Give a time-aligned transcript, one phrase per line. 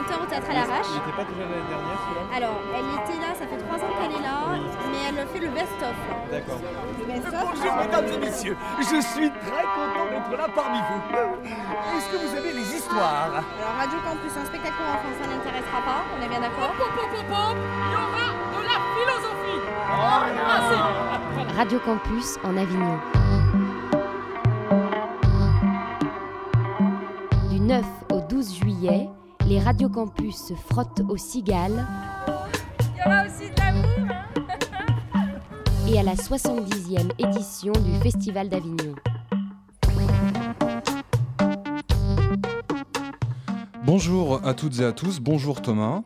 [0.00, 0.88] 20h au Théâtre à l'Arrache.
[0.88, 3.92] Il n'était pas déjà l'année dernière celui-là Alors, elle était là, ça fait 3 ans
[4.00, 4.38] qu'elle est là,
[4.90, 5.96] mais elle fait le best-of.
[6.32, 6.60] D'accord.
[6.98, 7.44] Le best-of.
[7.52, 11.00] Bonjour mesdames et messieurs, je suis très content d'être là parmi vous.
[11.96, 15.80] Est-ce que vous avez les histoires Alors, Radio Campus, un spectacle pour enfants, ça n'intéressera
[15.84, 20.24] pas, on est bien d'accord Il y aura de la philosophie Ah,
[20.70, 21.56] si.
[21.56, 22.98] Radio Campus en Avignon.
[27.50, 29.08] Du 9 au 12 juillet,
[29.50, 31.84] les Radio Campus se frottent aux cigales
[32.94, 34.14] Il y aura aussi de l'amour
[35.12, 35.26] hein.
[35.88, 38.94] et à la 70e édition du Festival d'Avignon.
[43.84, 46.02] Bonjour à toutes et à tous, bonjour Thomas.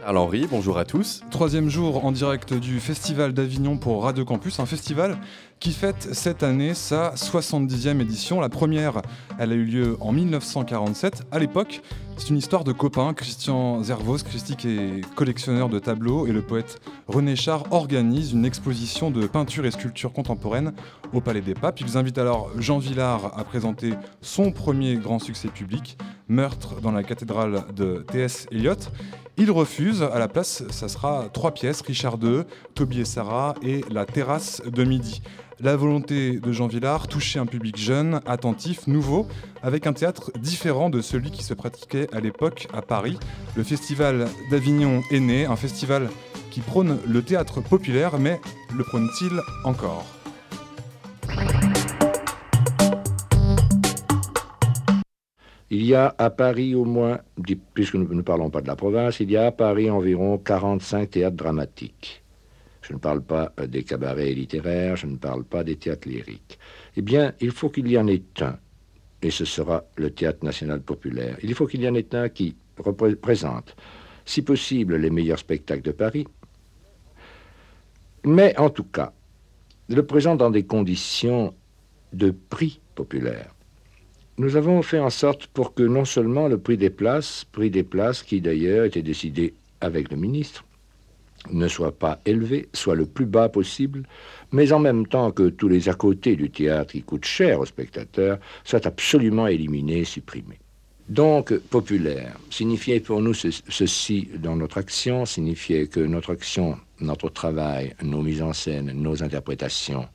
[0.00, 1.22] Charles-Henri, bonjour à tous.
[1.30, 5.18] Troisième jour en direct du Festival d'Avignon pour Radio Campus, un festival
[5.60, 8.40] qui fête cette année sa 70e édition.
[8.40, 9.02] La première,
[9.38, 11.26] elle a eu lieu en 1947.
[11.30, 11.82] À l'époque,
[12.20, 13.14] c'est une histoire de copains.
[13.14, 19.10] Christian Zervos, Christique est collectionneur de tableaux et le poète René Char organise une exposition
[19.10, 20.74] de peinture et sculpture contemporaine
[21.14, 21.80] au Palais des Papes.
[21.80, 25.96] Ils invitent alors Jean Villard à présenter son premier grand succès public,
[26.28, 28.46] Meurtre dans la cathédrale de T.S.
[28.52, 28.74] Eliot.
[29.38, 32.42] Il refuse, à la place, ça sera trois pièces, Richard II,
[32.74, 35.22] Toby et Sarah et La terrasse de midi.
[35.62, 39.28] La volonté de Jean Villard, toucher un public jeune, attentif, nouveau,
[39.62, 43.18] avec un théâtre différent de celui qui se pratiquait à l'époque à Paris.
[43.56, 46.08] Le festival d'Avignon est né, un festival
[46.50, 48.40] qui prône le théâtre populaire, mais
[48.74, 50.06] le prône-t-il encore?
[55.68, 57.18] Il y a à Paris au moins,
[57.74, 61.10] puisque nous ne parlons pas de la province, il y a à Paris environ 45
[61.10, 62.24] théâtres dramatiques.
[62.82, 66.58] Je ne parle pas euh, des cabarets littéraires, je ne parle pas des théâtres lyriques.
[66.96, 68.56] Eh bien, il faut qu'il y en ait un,
[69.22, 71.36] et ce sera le Théâtre national populaire.
[71.42, 73.76] Il faut qu'il y en ait un qui représente,
[74.24, 76.26] si possible, les meilleurs spectacles de Paris,
[78.24, 79.12] mais en tout cas,
[79.88, 81.54] le présente dans des conditions
[82.12, 83.54] de prix populaire.
[84.38, 87.82] Nous avons fait en sorte pour que non seulement le prix des places, prix des
[87.82, 90.64] places qui d'ailleurs était décidé avec le ministre,
[91.50, 94.02] ne soit pas élevé, soit le plus bas possible,
[94.52, 97.66] mais en même temps que tous les à côté du théâtre qui coûtent cher aux
[97.66, 100.58] spectateurs soient absolument éliminés, supprimés.
[101.08, 107.30] Donc, populaire signifiait pour nous ce- ceci dans notre action, signifiait que notre action, notre
[107.30, 110.06] travail, nos mises en scène, nos interprétations,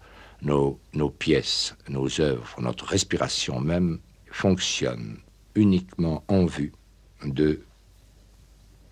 [0.41, 3.99] nos, nos pièces, nos œuvres, notre respiration même
[4.31, 5.17] fonctionnent
[5.55, 6.71] uniquement en vue
[7.25, 7.61] de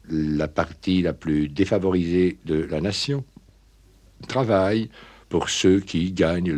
[0.09, 3.23] la partie la plus défavorisée de la nation,
[4.27, 4.89] travaille
[5.29, 6.51] pour ceux qui gagnent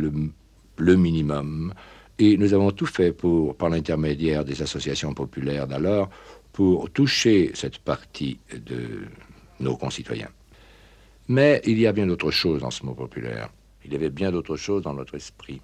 [0.77, 1.73] le, minimum.
[2.19, 6.09] Et nous avons tout fait pour, par l'intermédiaire des associations populaires d'alors,
[6.53, 9.05] pour toucher cette partie de
[9.59, 10.29] nos concitoyens.
[11.27, 13.49] Mais il y a bien d'autres choses dans ce mot populaire.
[13.83, 15.61] Il y avait bien d'autres choses dans notre esprit.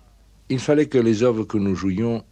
[0.50, 2.24] Il fallait que les œuvres que nous jouions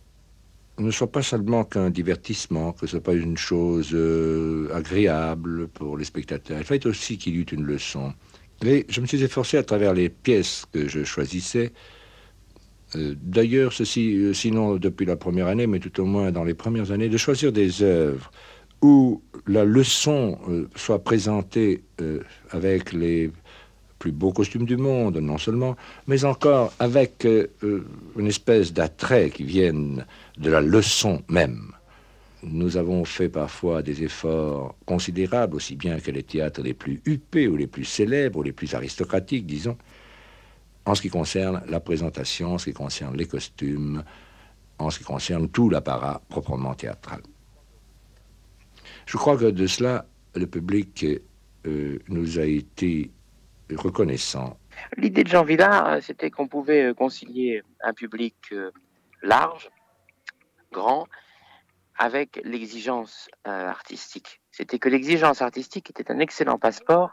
[0.79, 5.97] ne soient pas seulement qu'un divertissement, que ce soit pas une chose euh, agréable pour
[5.97, 6.57] les spectateurs.
[6.57, 8.13] Il fallait aussi qu'il y eût une leçon.
[8.66, 11.72] Et je me suis efforcé à travers les pièces que je choisissais,
[12.95, 16.56] euh, d'ailleurs, ceci, euh, sinon depuis la première année, mais tout au moins dans les
[16.56, 18.31] premières années, de choisir des œuvres
[18.81, 20.39] où la leçon
[20.73, 21.84] soit présentée
[22.51, 23.29] avec les
[24.00, 25.75] plus beaux costumes du monde, non seulement,
[26.07, 27.28] mais encore avec
[27.66, 30.06] une espèce d'attrait qui vienne
[30.39, 31.73] de la leçon même.
[32.41, 37.47] Nous avons fait parfois des efforts considérables, aussi bien que les théâtres les plus huppés
[37.50, 39.77] ou les plus célèbres ou les plus aristocratiques, disons,
[40.85, 44.03] en ce qui concerne la présentation, en ce qui concerne les costumes,
[44.77, 47.21] en ce qui concerne tout l'apparat proprement théâtral.
[49.06, 51.06] Je crois que de cela, le public
[51.66, 53.11] euh, nous a été
[53.75, 54.57] reconnaissant.
[54.95, 58.35] L'idée de Jean Villard, euh, c'était qu'on pouvait euh, concilier un public
[59.21, 59.69] large,
[60.72, 61.07] grand,
[61.98, 64.42] avec l'exigence euh, artistique.
[64.51, 67.12] C'était que l'exigence artistique était un excellent passeport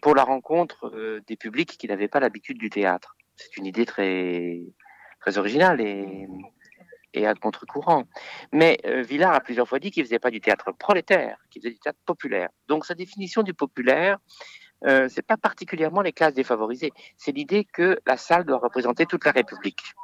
[0.00, 3.16] pour la rencontre euh, des publics qui n'avaient pas l'habitude du théâtre.
[3.36, 4.60] C'est une idée très,
[5.20, 6.28] très originale et,
[7.14, 8.04] et à contre-courant.
[8.52, 11.72] Mais euh, Villard a plusieurs fois dit qu'il faisait pas du théâtre prolétaire, qu'il faisait
[11.72, 12.48] du théâtre populaire.
[12.68, 14.18] Donc sa définition du populaire,
[14.86, 16.92] euh, c'est pas particulièrement les classes défavorisées.
[17.16, 19.94] C'est l'idée que la salle doit représenter toute la République.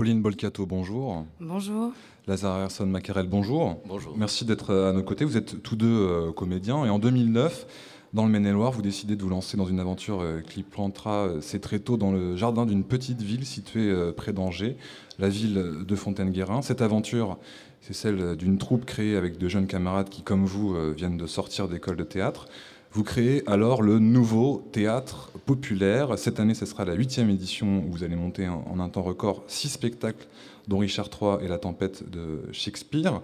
[0.00, 1.26] Pauline Bolcato, bonjour.
[1.40, 1.92] Bonjour.
[2.26, 3.82] Lazare Herson Macarel, bonjour.
[3.86, 4.16] Bonjour.
[4.16, 5.26] Merci d'être à nos côtés.
[5.26, 7.66] Vous êtes tous deux euh, comédiens et en 2009,
[8.14, 11.80] dans le Maine-et-Loire, vous décidez de vous lancer dans une aventure qui plantera c'est très
[11.80, 14.78] tôt dans le jardin d'une petite ville située près d'Angers,
[15.18, 16.62] la ville de Fontaine-Guérin.
[16.62, 17.36] Cette aventure,
[17.82, 21.68] c'est celle d'une troupe créée avec de jeunes camarades qui, comme vous, viennent de sortir
[21.68, 22.46] d'école de théâtre.
[22.92, 26.18] Vous créez alors le nouveau théâtre populaire.
[26.18, 29.44] Cette année, ce sera la huitième édition où vous allez monter en un temps record
[29.46, 30.26] six spectacles,
[30.66, 33.20] dont Richard III et La Tempête de Shakespeare.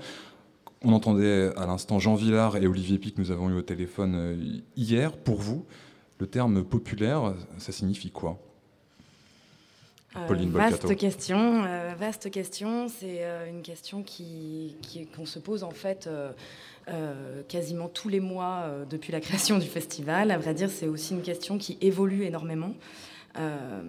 [0.82, 4.36] On entendait à l'instant Jean Villard et Olivier Pic, nous avons eu au téléphone euh,
[4.76, 5.16] hier.
[5.16, 5.64] Pour vous,
[6.20, 8.38] le terme populaire, ça signifie quoi?
[10.26, 12.88] Pauline vaste question, euh, vaste question.
[12.88, 14.76] C'est une question qui,
[15.14, 16.08] qu'on se pose en fait
[17.48, 20.30] quasiment tous les mois depuis la création du festival.
[20.30, 22.74] À vrai dire, c'est aussi une question qui évolue énormément.
[23.38, 23.80] Euh,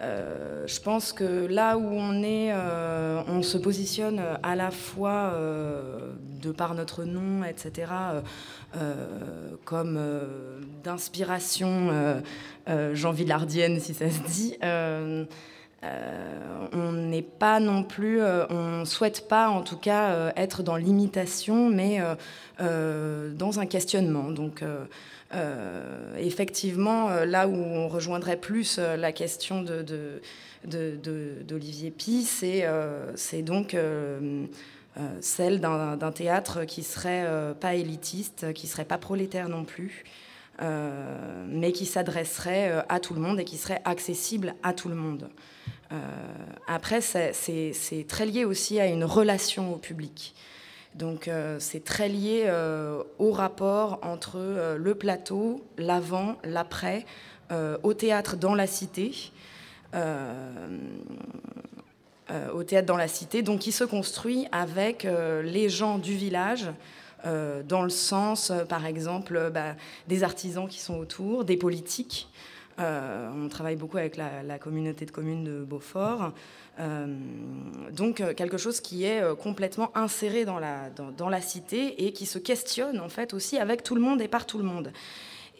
[0.00, 6.12] je pense que là où on est, euh, on se positionne à la fois euh,
[6.42, 7.92] de par notre nom, etc.,
[9.64, 10.00] comme
[10.82, 12.20] d'inspiration
[12.92, 14.56] Jean Villardienne, si ça se dit.
[16.72, 18.20] on n'est pas non plus,
[18.50, 22.00] on souhaite pas en tout cas être dans l'imitation, mais
[22.58, 24.30] dans un questionnement.
[24.30, 24.84] Donc euh,
[26.18, 33.76] effectivement, euh, là où on rejoindrait plus euh, la question d'Olivier de, Pi, c'est donc
[35.20, 37.26] celle d'un théâtre qui serait
[37.60, 40.04] pas élitiste, qui serait pas prolétaire non plus,
[40.60, 45.28] mais qui s'adresserait à tout le monde et qui serait accessible à tout le monde.
[46.66, 50.34] après, c'est très lié aussi à une relation au public.
[50.94, 57.04] Donc euh, c'est très lié euh, au rapport entre euh, le plateau, l'avant, l'après,
[57.84, 59.12] au théâtre dans la cité.
[62.52, 65.06] au théâtre dans la cité, donc qui se construit avec
[65.44, 66.68] les gens du village,
[67.22, 69.76] dans le sens, par exemple, bah,
[70.08, 72.28] des artisans qui sont autour, des politiques.
[72.78, 76.32] on travaille beaucoup avec la, la, communauté de communes de Beaufort.
[76.80, 77.06] Euh,
[77.92, 82.12] donc euh, quelque chose qui est euh, complètement inséré dans la, dans, la cité et
[82.12, 84.92] qui se questionne en fait aussi avec tout le monde et par tout le monde.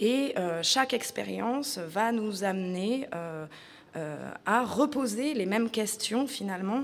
[0.00, 3.06] Et chaque expérience va nous amener
[4.44, 6.82] à reposer les mêmes questions finalement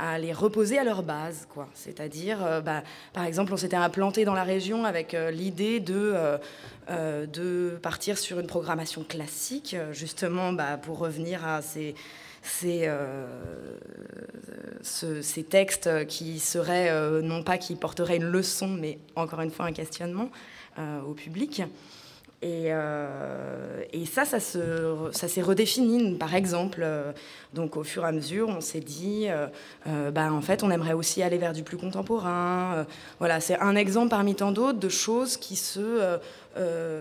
[0.00, 1.46] à les reposer à leur base.
[1.72, 6.36] C'est-à-dire, bah, par exemple, on s'était implanté dans la région avec l'idée de,
[6.88, 11.94] de partir sur une programmation classique, justement bah, pour revenir à ces,
[12.42, 12.88] ces
[15.48, 20.30] textes qui seraient, non pas qui porteraient une leçon, mais encore une fois un questionnement
[20.78, 21.62] au public.
[22.42, 26.14] Et, euh, et, ça, ça, se, s'est redéfini.
[26.16, 27.12] Par exemple, euh,
[27.54, 30.92] donc au fur et à mesure, on s'est dit, euh, bah, en fait, on aimerait
[30.92, 32.86] aussi aller vers du plus contemporain.
[33.18, 36.18] voilà, c'est un exemple parmi tant d'autres de choses qui se,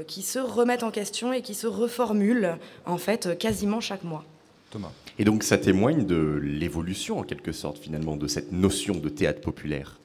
[0.07, 4.23] qui se remettent en question et qui se reformulent, en fait, quasiment chaque mois.
[4.71, 4.91] Thomas.
[5.19, 9.41] Et donc, ça témoigne de l'évolution, en quelque sorte, finalement, de cette notion de théâtre
[9.41, 9.99] populaire.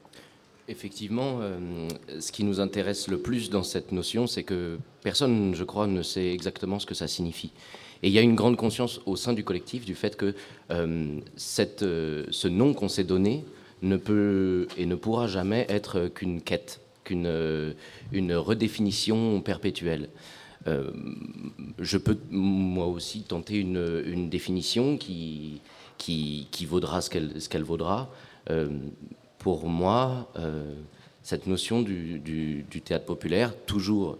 [0.71, 1.89] Effectivement, euh,
[2.21, 6.01] ce qui nous intéresse le plus dans cette notion, c'est que personne, je crois, ne
[6.01, 7.51] sait exactement ce que ça signifie.
[8.03, 10.33] Et il y a une grande conscience au sein du collectif du fait que
[10.71, 13.43] euh, cette, euh, ce nom qu'on s'est donné
[13.81, 17.75] ne peut et ne pourra jamais être qu'une quête, qu'une
[18.13, 20.07] une redéfinition perpétuelle.
[20.67, 25.59] je peux moi aussi tenter une, une définition qui,
[25.97, 28.09] qui, qui, vaudra ce qu'elle qu'elle vaudra
[29.41, 30.71] pour moi, euh,
[31.23, 34.19] cette notion du, théâtre populaire, toujours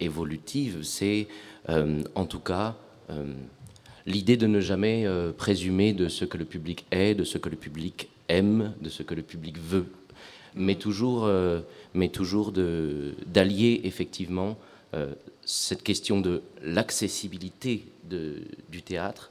[0.00, 1.28] évolutive, c'est
[1.68, 2.74] euh, en tout cas
[3.10, 3.26] euh,
[4.06, 5.06] l'idée de ne jamais
[5.36, 9.02] présumer de ce que le public est, de ce que le public aime, de ce
[9.02, 9.86] que le public veut,
[10.54, 11.30] mais toujours,
[11.92, 14.56] mais toujours d'allier effectivement
[15.44, 19.30] cette question de l'accessibilité du théâtre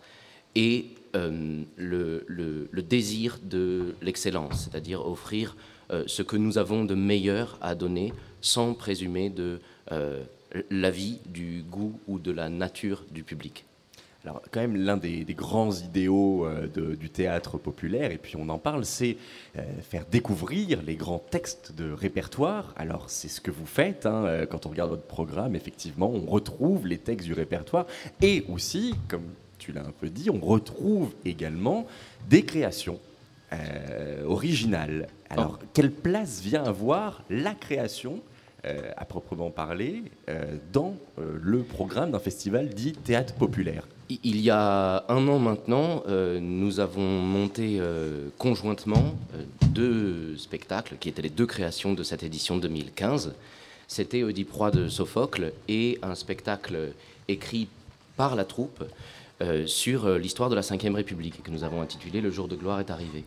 [0.56, 5.55] et euh, le, désir de l'excellence, c'est-à-dire offrir
[5.91, 9.60] euh, ce que nous avons de meilleur à donner sans présumer de
[9.91, 10.24] euh,
[10.72, 13.63] la vie, du goût ou de la nature du public.
[14.24, 18.86] Alors, quand même, l'un des, grands idéaux du théâtre populaire, et puis on en parle,
[18.86, 19.17] c'est
[19.82, 22.74] faire découvrir les grands textes de répertoire.
[22.77, 24.05] Alors, c'est ce que vous faites.
[24.05, 27.86] Hein, quand on regarde votre programme, effectivement, on retrouve les textes du répertoire.
[28.22, 29.25] Et aussi, comme
[29.63, 31.88] tu l'as un peu dit, on retrouve également
[32.29, 33.00] des créations
[33.53, 35.08] euh, originales.
[35.29, 35.65] Alors, oh.
[35.74, 38.20] quelle place vient avoir la création,
[38.65, 43.88] euh, à proprement parler, euh, dans le programme d'un festival dit théâtre populaire?
[44.10, 46.03] Il y a un an maintenant,
[46.41, 47.79] nous avons monté
[48.38, 49.15] conjointement
[49.70, 53.34] deux spectacles qui étaient les deux créations de cette édition 2015.
[53.88, 56.93] c'était Oedipe Roi de Sophocle et un spectacle
[57.29, 57.70] écrit
[58.17, 58.84] par la troupe
[59.43, 62.55] euh, sur euh, l'histoire de la Ve République, que nous avons intitulé Le jour de
[62.55, 63.25] gloire est arrivé.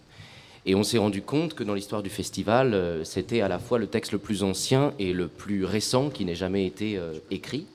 [0.64, 3.78] Et on s'est rendu compte que dans l'histoire du festival, euh, c'était à la fois
[3.78, 6.98] le texte le plus ancien et le plus récent qui n'ait jamais été
[7.30, 7.66] écrit,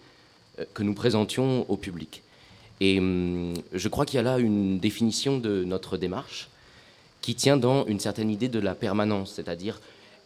[0.73, 2.23] que nous présentions au public.
[2.79, 6.49] Et hum, je crois qu'il y a là une définition de notre démarche
[7.21, 9.79] qui tient dans une certaine idée de la permanence, c'est-à-dire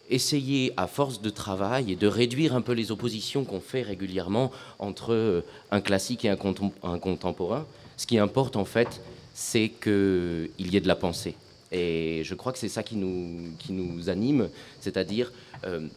[0.09, 4.51] essayer à force de travail et de réduire un peu les oppositions qu'on fait régulièrement
[4.79, 7.65] entre un classique et un, contemporain,
[7.97, 9.01] ce qui importe en fait,
[9.33, 11.35] c'est qu'il y ait de la pensée.
[11.71, 14.49] Et je crois que c'est ça qui nous, anime,
[14.79, 15.33] c'est-à-dire,
[15.65, 15.87] euh,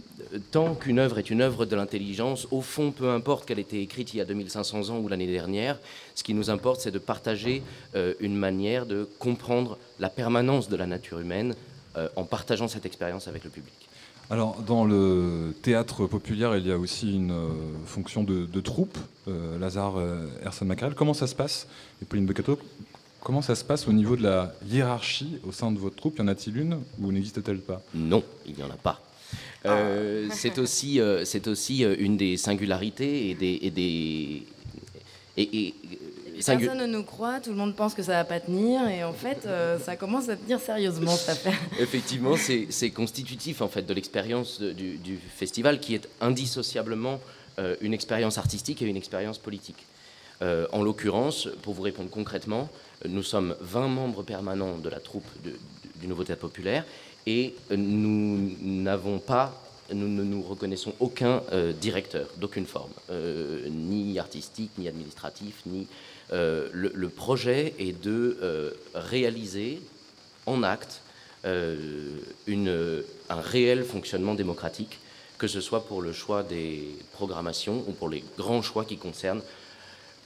[0.50, 3.80] tant qu'une œuvre est une œuvre de l'intelligence, au fond, peu importe qu'elle ait été
[3.80, 5.78] écrite il y a 2500 ans ou l'année dernière,
[6.14, 7.62] ce qui nous importe, c'est de partager
[7.94, 11.54] euh, une manière de comprendre la permanence de la nature humaine
[11.96, 13.87] euh, en partageant cette expérience avec le public.
[14.30, 17.34] Alors, dans le théâtre populaire, il y a aussi une
[17.86, 18.98] fonction de, troupe.
[19.60, 19.94] Lazare
[20.44, 21.66] Erson Mackerel, comment ça se passe
[22.02, 22.58] Et Pauline Becato,
[23.20, 26.18] Comment ça se passe au niveau de la hiérarchie au sein de votre troupe?
[26.18, 27.82] Y en a-t-il une ou n'existe-t-elle pas?
[27.94, 29.02] Non, il n'y en a pas.
[29.66, 33.58] Euh, c'est aussi, euh, c'est aussi euh, une des singularités et des.
[33.60, 34.46] Et des
[35.36, 35.74] et,
[36.44, 39.12] Personne ne nous croit, tout le monde pense que ça va pas tenir, et en
[39.12, 39.48] fait,
[39.84, 41.58] ça commence à tenir sérieusement cette affaire.
[41.80, 47.20] Effectivement, c'est constitutif en fait de l'expérience du, du, festival, qui est indissociablement
[47.80, 49.86] une expérience artistique et une expérience politique.
[50.42, 52.68] en l'occurrence, pour vous répondre concrètement,
[53.06, 55.26] nous sommes 20 membres permanents de la troupe
[56.00, 56.84] du Nouveau Théâtre Populaire
[57.26, 64.18] et nous n'avons pas, nous ne nous reconnaissons aucun euh, directeur d'aucune forme, euh, ni
[64.18, 65.86] artistique, ni administratif, ni.
[66.32, 69.80] Euh, le, projet est de réaliser
[70.46, 71.02] en acte
[71.44, 74.98] une, un réel fonctionnement démocratique,
[75.38, 79.42] que ce soit pour le choix des programmations ou pour les grands choix qui concernent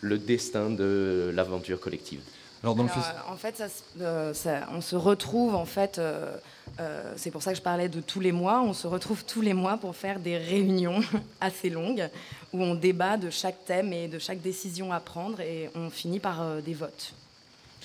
[0.01, 2.21] le destin de l'aventure collective.
[2.63, 2.91] Alors, dans le
[3.29, 3.63] en fait,
[4.01, 4.33] euh,
[4.73, 6.37] on se retrouve, en fait, euh,
[6.79, 9.41] euh, c'est pour ça que je parlais de tous les mois, on se retrouve tous
[9.41, 11.01] les mois pour faire des réunions
[11.41, 12.09] assez longues
[12.53, 16.21] où on débat de chaque thème et de chaque décision à prendre et on finit
[16.21, 17.15] par des votes.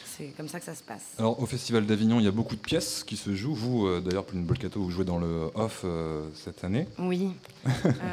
[0.05, 1.13] C'est comme ça que ça se passe.
[1.17, 3.53] Alors, au Festival d'Avignon, il y a beaucoup de pièces qui se jouent.
[3.53, 5.85] Vous, d'ailleurs, Pauline Bolcato, vous jouez dans le off
[6.33, 6.87] cette année.
[6.97, 7.29] Oui.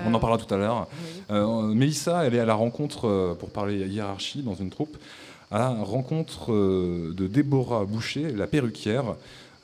[0.07, 0.87] on en parlera tout à l'heure.
[1.31, 4.99] Mélissa, elle est à la rencontre pour parler hiérarchie dans une troupe
[5.55, 9.15] à la rencontre euh, de Déborah Boucher, la perruquière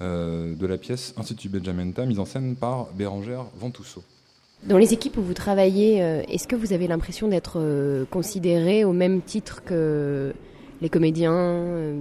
[0.01, 4.05] euh, de la pièce Institut Benjamenta, mise en scène par Bérangère Ventousseau.
[4.63, 8.93] Dans les équipes où vous travaillez, euh, est-ce que vous avez l'impression d'être considéré au
[8.93, 10.33] même titre que
[10.81, 11.97] les comédiens,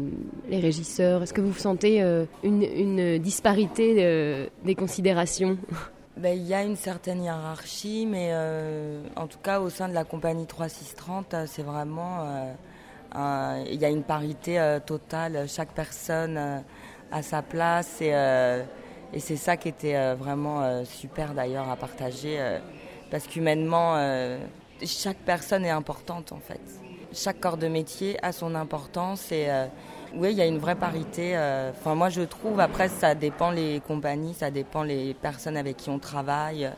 [0.50, 1.24] les régisseurs?
[1.24, 2.00] Est-ce que vous sentez
[2.44, 5.58] une, disparité des considérations?
[6.18, 8.34] Ben, il y a une certaine hiérarchie, mais
[9.16, 12.52] en tout cas au sein de la compagnie 3630, c'est vraiment euh,
[13.16, 16.60] il y a une parité euh, totale, chaque personne euh,
[17.12, 22.38] a sa place et c'est ça qui était vraiment super d'ailleurs à partager
[23.10, 23.98] parce qu'humainement,
[24.86, 26.62] chaque personne est importante en fait.
[27.12, 29.48] Chaque corps de métier a son importance et
[30.14, 31.36] oui, il y a une vraie parité.
[31.72, 32.60] Enfin, moi, je trouve.
[32.60, 36.70] Après, ça dépend les compagnies, ça dépend les personnes avec qui on travaille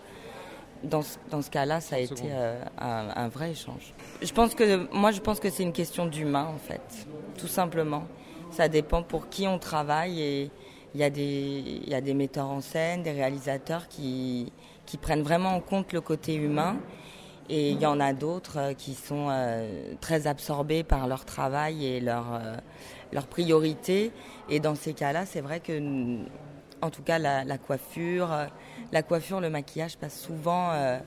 [0.83, 3.93] dans ce, dans ce cas-là, ça a été euh, un, vrai échange.
[4.21, 7.07] Je pense que, moi, je pense que c'est une question d'humain, en fait,
[7.37, 8.03] tout simplement.
[8.51, 10.51] Ça dépend pour qui on travaille et
[10.93, 14.51] il y, a des, y a des metteurs en scène, des réalisateurs qui,
[14.85, 16.77] qui prennent vraiment en compte le côté humain.
[17.49, 21.85] Et il y en a d'autres euh, qui sont euh, très absorbés par leur travail
[21.85, 22.39] et leur,
[23.11, 24.11] leur priorité.
[24.49, 26.17] Et dans ces cas-là, c'est vrai que,
[26.81, 28.29] en tout cas, la, la coiffure,
[28.91, 30.99] la coiffure, le maquillage passe souvent euh,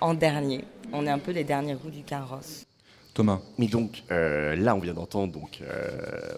[0.00, 0.64] en dernier.
[0.92, 2.64] On est un peu les derniers roues du carrosse.
[3.14, 3.40] Thomas.
[3.58, 6.36] Mais donc, euh, là, on vient d'entendre donc euh,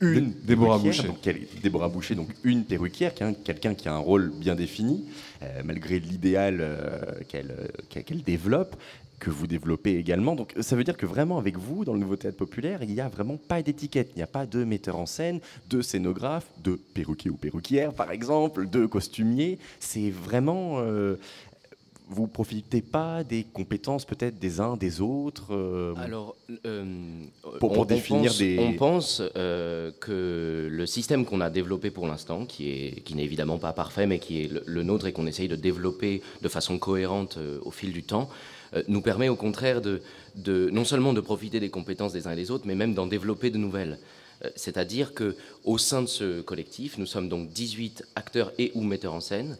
[0.00, 1.02] une Déborah Boucher.
[1.04, 1.18] Donc,
[1.62, 5.08] Déborah Boucher, donc une perruquière, quelqu'un qui a un rôle bien défini,
[5.64, 6.64] malgré l'idéal
[7.28, 8.76] qu'elle développe
[9.18, 10.34] que vous développez également.
[10.34, 13.00] Donc ça veut dire que vraiment avec vous, dans le nouveau théâtre populaire, il n'y
[13.00, 14.10] a vraiment pas d'étiquette.
[14.14, 18.10] Il n'y a pas de metteur en scène, de scénographe, de perruquier ou perruquière par
[18.10, 19.58] exemple, de costumier.
[19.80, 20.78] C'est vraiment...
[20.80, 21.16] Euh,
[22.08, 26.84] vous profitez pas des compétences peut-être des uns des autres euh, Alors, euh,
[27.58, 28.58] pour, définir pense, des.
[28.60, 33.58] On pense que le système qu'on a développé pour l'instant, qui est qui n'est évidemment
[33.58, 37.40] pas parfait, mais qui est le, nôtre et qu'on essaye de développer de façon cohérente
[37.64, 38.55] au fil du temps, euh,
[38.88, 40.00] nous permet au contraire de,
[40.70, 43.50] non seulement de profiter des compétences des uns et des autres, mais même d'en développer
[43.50, 43.98] de nouvelles.
[44.44, 49.14] Euh, c'est-à-dire qu'au sein de ce collectif, nous sommes donc 18 acteurs et ou metteurs
[49.14, 49.56] en scène,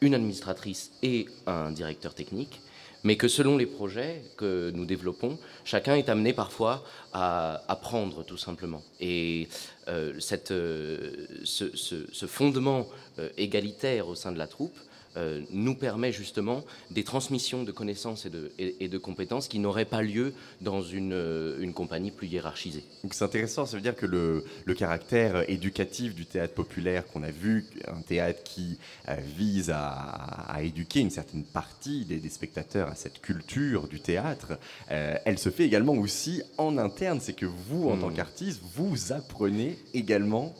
[0.00, 2.60] une administratrice et un directeur technique,
[3.04, 8.38] mais que selon les projets que nous développons, chacun est amené parfois à apprendre tout
[8.38, 8.82] simplement.
[8.98, 9.48] Et
[9.88, 14.76] euh, cette, euh, ce, fondement euh, égalitaire au sein de la troupe
[15.16, 19.84] euh, nous permet justement des transmissions de connaissances et de, et, de compétences qui n'auraient
[19.84, 22.82] pas lieu dans une, euh, une compagnie plus hiérarchisée.
[23.04, 27.22] Donc c'est intéressant, ça veut dire que le, le caractère éducatif du théâtre populaire qu'on
[27.22, 28.78] a vu, un théâtre qui
[29.08, 34.00] euh, vise à, à, éduquer une certaine partie des, des, spectateurs à cette culture du
[34.00, 37.20] théâtre, elle se fait également aussi en interne.
[37.20, 38.14] C'est que vous, en tant mmh.
[38.14, 40.54] qu'artiste, vous apprenez également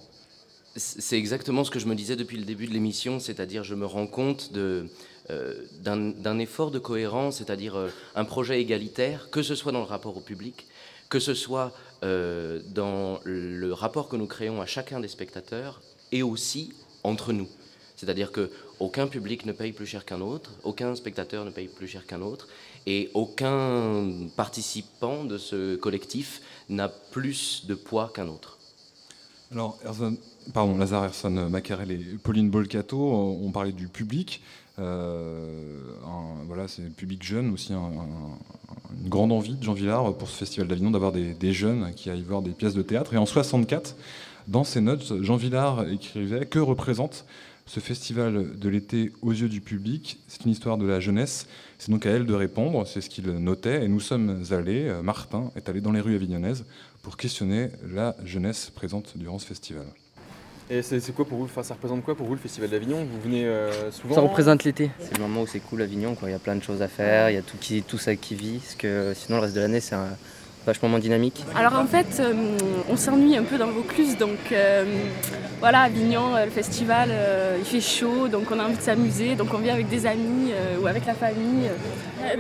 [0.77, 3.87] c'est exactement ce que je me disais depuis le début de l'émission, c'est-à-dire je me
[3.87, 9.73] rends compte euh, d'un effort de cohérence, c'est-à-dire euh, un projet égalitaire, que ce soit
[9.73, 10.67] dans le rapport au public,
[11.09, 16.23] que ce soit euh, dans le rapport que nous créons à chacun des spectateurs et
[16.23, 16.73] aussi
[17.05, 17.49] entre nous.
[17.97, 18.51] C'est-à-dire que
[18.81, 22.21] aucun public ne paye plus cher qu'un autre, aucun spectateur ne paye plus cher qu'un
[22.21, 22.49] autre,
[22.87, 28.59] et aucun participant de ce collectif n'a plus de poids qu'un autre.
[29.55, 29.79] Alors,
[30.79, 34.43] Lazare Herson Macarel et Pauline Bolcato ont parlé du public.
[34.81, 35.81] Euh,
[36.49, 40.67] voilà, c'est le public jeune aussi, une grande envie de Jean Villard pour ce festival
[40.67, 43.15] d'Avignon d'avoir des, jeunes qui aillent voir des pièces de théâtre.
[43.15, 43.95] Et en 64,
[44.49, 47.25] dans ses notes, Jean Villard écrivait Que représente
[47.67, 50.19] ce festival de l'été aux yeux du public?
[50.27, 51.47] C'est une histoire de la jeunesse.
[51.79, 52.89] C'est donc à elle de répondre.
[52.89, 53.85] C'est ce qu'il notait.
[53.85, 56.65] Et nous sommes allés, euh, Martin est allé dans les rues avignonnaises
[57.05, 59.85] pour questionner la jeunesse présente durant ce festival.
[60.71, 63.05] Et c'est quoi pour vous Ça représente quoi pour vous le Festival d'Avignon?
[63.05, 64.91] Vous venez euh, souvent Ça représente l'été.
[64.99, 66.15] C'est le moment où c'est cool Avignon.
[66.15, 66.31] Quoi.
[66.31, 68.17] Il y a plein de choses à faire, il y a tout, qui, tout ça
[68.17, 68.59] qui vit.
[68.59, 70.09] Parce que sinon, le reste de l'année, c'est un,
[70.67, 71.45] vachement moins dynamique.
[71.57, 72.33] Alors en fait, euh,
[72.89, 74.85] on s'ennuie un peu dans Vaucluse, donc euh,
[75.61, 77.11] voilà, Avignon, euh, le festival,
[77.59, 80.53] il fait chaud, donc on a envie de s'amuser, donc on vient avec des amis
[80.81, 81.71] ou avec la famille.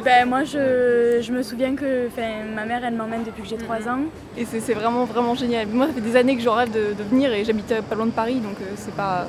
[0.04, 2.08] Ben, moi, je, me souviens que
[2.54, 4.00] ma mère, elle m'emmène depuis que j'ai 3 ans.
[4.36, 5.66] Et c'est vraiment, vraiment génial.
[5.68, 8.12] Moi, ça fait des années que je rêve de, venir et j'habite pas loin de
[8.12, 9.26] Paris, donc c'est pas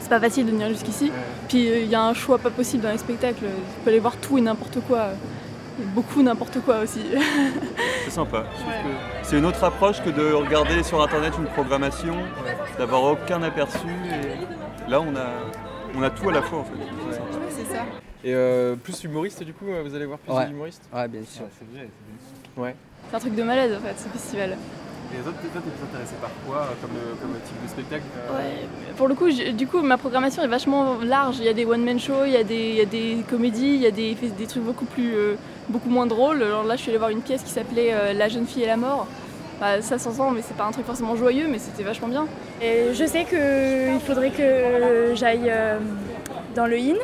[0.00, 1.10] c'est pas facile de venir jusqu'ici.
[1.48, 3.44] Puis il y a un choix pas possible dans les spectacles.
[3.44, 5.10] Tu peux aller voir tout et n'importe quoi
[5.94, 7.00] beaucoup n'importe quoi aussi.
[8.08, 8.44] C'est sympa.
[9.22, 12.14] C'est une autre approche que de regarder sur internet une programmation,
[12.78, 13.86] d'avoir aucun aperçu.
[13.86, 15.26] Et là, on a,
[15.94, 16.78] on a tout à la fois en fait.
[17.50, 17.82] c'est ça.
[18.24, 20.46] Et euh, plus humoriste du coup, vous allez voir plus ouais.
[20.46, 20.88] d'humoristes?
[20.92, 21.44] Ouais, bien sûr.
[22.56, 22.74] Ouais.
[23.10, 24.56] C'est un truc de malade en fait ce festival.
[25.12, 27.68] Et les autres, toi, t'es plus intéressé par quoi euh, comme, euh, comme, type de
[27.68, 31.36] spectacle Ouais, pour le coup, du coup, ma programmation est vachement large.
[31.38, 33.74] Il y a des one-man shows, il y, a des, il y a des comédies,
[33.74, 35.14] il y a des, des trucs beaucoup plus
[35.68, 36.42] beaucoup moins drôle.
[36.42, 38.66] Alors là, je suis allée voir une pièce qui s'appelait euh, La jeune fille et
[38.66, 39.06] la mort.
[39.60, 42.26] Bah, ça s'entend, mais c'est pas un truc forcément joyeux, mais c'était vachement bien.
[42.62, 45.78] Et je sais qu'il faudrait que j'aille euh,
[46.54, 46.94] dans le IN.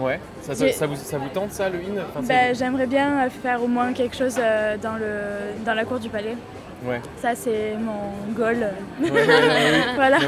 [0.00, 2.02] Ouais, ça, ça, vous, ça, vous, tente ça, le IN?
[2.22, 6.08] Bah, J'aimerais bien faire au moins quelque chose euh, dans, le, dans la cour du
[6.08, 6.36] palais.
[6.84, 7.00] Ouais.
[7.16, 8.68] Ça, c'est mon goal.
[9.96, 10.18] voilà.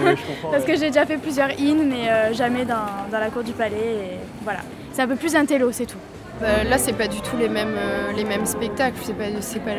[0.51, 3.77] Parce que j'ai déjà fait plusieurs IN, mais jamais dans, dans, la cour du palais.
[3.77, 4.61] Et voilà.
[4.93, 5.99] C'est un peu plus intello, c'est tout.
[6.41, 8.99] Bah, là, c'est pas du tout les mêmes, euh, les mêmes spectacles.
[9.03, 9.73] C'est pas, c'est pas,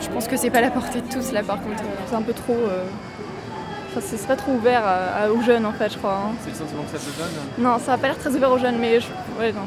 [0.00, 1.82] je pense que c'est pas la portée de tous là, par contre.
[2.06, 2.54] C'est un peu trop.
[2.54, 2.84] Euh...
[3.90, 4.84] Enfin, c'est pas trop ouvert
[5.34, 6.14] aux jeunes en fait, je crois.
[6.14, 6.34] Hein.
[6.44, 8.58] C'est le sentiment que ça te donne Non, ça va pas l'air très ouvert aux
[8.58, 9.06] jeunes, mais je...
[9.38, 9.62] ouais, non.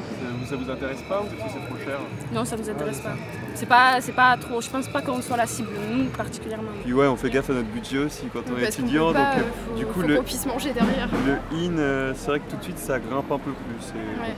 [0.53, 1.99] Ça, vous intéresse pas ou que c'est trop cher
[2.31, 3.15] Non, ça nous intéresse pas.
[3.55, 4.61] C'est pas, c'est pas trop.
[4.61, 6.69] Je pense pas qu'on soit la cible, nous particulièrement.
[6.83, 9.13] Puis ouais, on fait gaffe à notre budget aussi quand on est étudiant.
[9.13, 11.09] donc euh, du coup, faut le puisse manger derrière.
[11.25, 13.93] Le in, euh, c'est vrai que tout de suite ça grimpe un peu plus.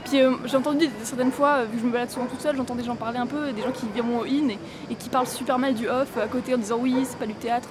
[0.06, 2.76] Puis euh, j'ai entendu certaines fois, vu que je me balade souvent toute seule, j'entends
[2.76, 4.56] des gens parler un peu, des gens qui viennent au in
[4.90, 7.34] et, qui parlent super mal du off à côté en disant oui, c'est pas du
[7.34, 7.68] théâtre.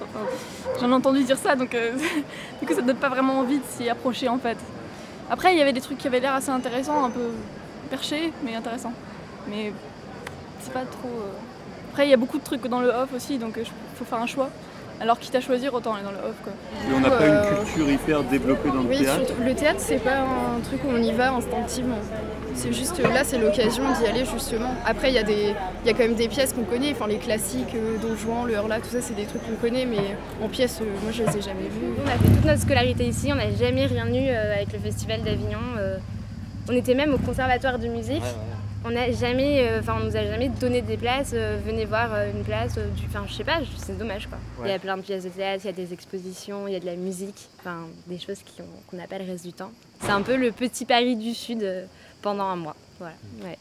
[0.80, 1.70] J'en ai entendu dire ça, donc
[2.60, 4.58] du coup ça donne pas vraiment envie de s'y approcher en fait.
[5.28, 7.32] Après, il y avait des trucs qui avaient l'air assez intéressants, un peu
[7.86, 8.92] perchés, mais intéressants.
[9.48, 9.72] Mais
[10.60, 11.22] c'est pas trop.
[11.90, 14.04] Après, il y a beaucoup de trucs dans le off aussi, donc il euh, faut
[14.04, 14.50] faire un choix.
[15.00, 16.36] Alors quitte à choisir, autant aller dans le off.
[16.42, 16.52] Quoi.
[16.88, 19.80] Et on n'a pas une euh, culture hyper développée dans le oui, théâtre Le théâtre,
[19.80, 21.98] c'est pas un truc où on y va instinctivement.
[22.54, 24.74] C'est juste là, c'est l'occasion d'y aller justement.
[24.86, 27.18] Après, il y, a des, y a quand même des pièces qu'on connaît, enfin les
[27.18, 30.48] classiques, euh, Don Juan, le Hurla, tout ça, c'est des trucs qu'on connaît, mais en
[30.48, 31.92] pièces, moi je les ai jamais vus.
[32.02, 35.22] On a fait toute notre scolarité ici, on n'a jamais rien eu avec le Festival
[35.22, 35.60] d'Avignon.
[36.68, 38.22] On était même au Conservatoire de musique.
[38.84, 41.32] On n'a jamais, euh, enfin, on nous a jamais donné des places.
[41.34, 42.78] Euh, venez voir euh, une place.
[43.06, 44.38] enfin, je sais pas, c'est dommage quoi.
[44.64, 46.76] Il y a plein de pièces de théâtre, il y a des expositions, il y
[46.76, 49.72] a de la musique, enfin, des choses qu'on n'a pas le reste du temps.
[50.00, 51.66] C'est un peu le petit Paris du Sud
[52.22, 52.76] pendant un mois.
[53.00, 53.16] Voilà.
[53.42, 53.58] Ouais.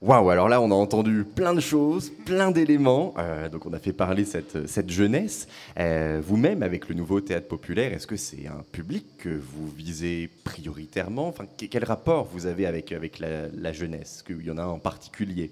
[0.00, 3.14] Waouh, alors là, on a entendu plein de choses, plein d'éléments.
[3.16, 5.48] Euh, donc, on a fait parler cette, cette jeunesse.
[5.78, 10.28] Euh, vous-même, avec le nouveau théâtre populaire, est-ce que c'est un public que vous visez
[10.44, 11.28] prioritairement?
[11.28, 14.16] Enfin, Quel rapport vous avez avec, avec la, jeunesse?
[14.16, 15.50] Est-ce qu'il y en a en particulier?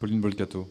[0.00, 0.68] Pauline Bolcato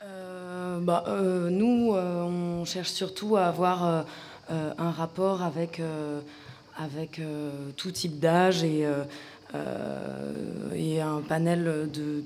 [0.00, 1.04] bah,
[1.50, 4.06] Nous, on cherche surtout à avoir
[4.48, 5.82] un rapport avec,
[6.78, 7.20] avec
[7.76, 8.86] tout type d'âge et,
[10.74, 12.22] et un panel de,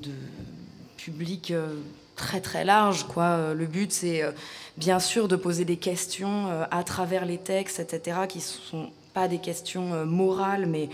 [0.97, 1.53] public
[2.17, 3.05] très très large.
[3.05, 3.55] Quoi.
[3.55, 4.23] Le but, c'est
[4.77, 9.39] bien sûr de poser des questions à travers les textes, etc., qui sont pas des
[9.39, 10.91] questions euh, morales, mais,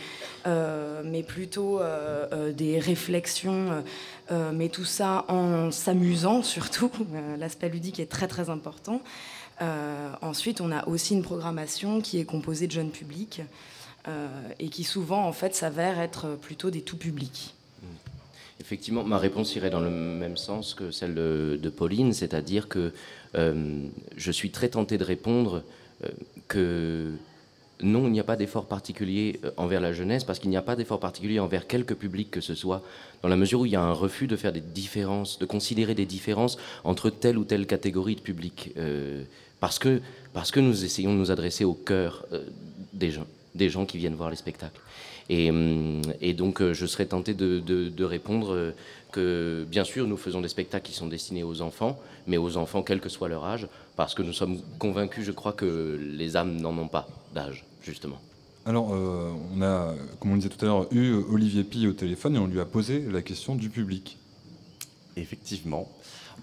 [0.47, 3.83] euh, plutôt euh, des réflexions,
[4.53, 6.90] mais tout ça en s'amusant surtout.
[7.38, 9.01] L'aspect ludique est très très important.
[10.23, 13.43] ensuite, on a aussi une programmation qui est composée de jeunes publics
[14.59, 17.55] et qui souvent en fait s'avère être plutôt des tout publics.
[18.61, 22.93] Effectivement, ma réponse irait dans le même sens que celle de, Pauline, c'est-à-dire que
[23.35, 25.63] je suis très tenté de répondre
[26.49, 27.13] que
[27.83, 30.63] non, il n'y a pas d'effort particulier euh, envers la jeunesse, parce qu'il n'y a
[30.63, 32.83] pas d'effort particulier envers quelque public que ce soit,
[33.23, 35.95] dans la mesure où il y a un refus de faire des différences, de considérer
[35.95, 39.23] des différences entre telle ou telle catégorie de public, euh,
[39.61, 40.01] parce, que,
[40.33, 42.45] parce que nous essayons de nous adresser au cœur euh,
[42.93, 44.81] des gens, des gens qui viennent voir les spectacles.
[45.29, 46.03] Et, hum,
[46.37, 48.73] donc, je serais tenté de, répondre
[49.13, 52.83] que, bien sûr, nous faisons des spectacles qui sont destinés aux enfants, mais aux enfants,
[52.83, 56.61] quel que soit leur âge, parce que nous sommes convaincus, je crois, que les âmes
[56.61, 58.21] n'en ont pas d'âge justement
[58.67, 62.37] alors, euh, on a, comme on disait tout à l'heure, eu Olivier Pi au téléphone
[62.37, 64.19] et on lui a posé la question du public.
[65.17, 65.91] Effectivement,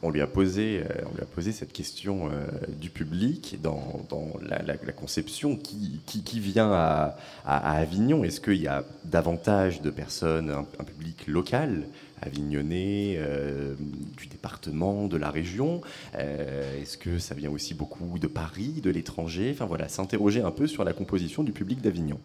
[0.01, 2.45] on lui a posé, euh, on lui a posé cette question euh,
[2.79, 4.05] du public dans,
[4.41, 8.23] la, conception qui, vient à, Avignon.
[8.23, 11.88] Est-ce qu'il y a davantage de personnes, un public local
[12.21, 13.75] avignonnais, euh,
[14.17, 15.81] du département, de la région?
[16.17, 19.51] Est-ce que ça vient aussi beaucoup de Paris, de l'étranger?
[19.53, 22.19] Enfin voilà, s'interroger un peu sur la composition du public d'Avignon.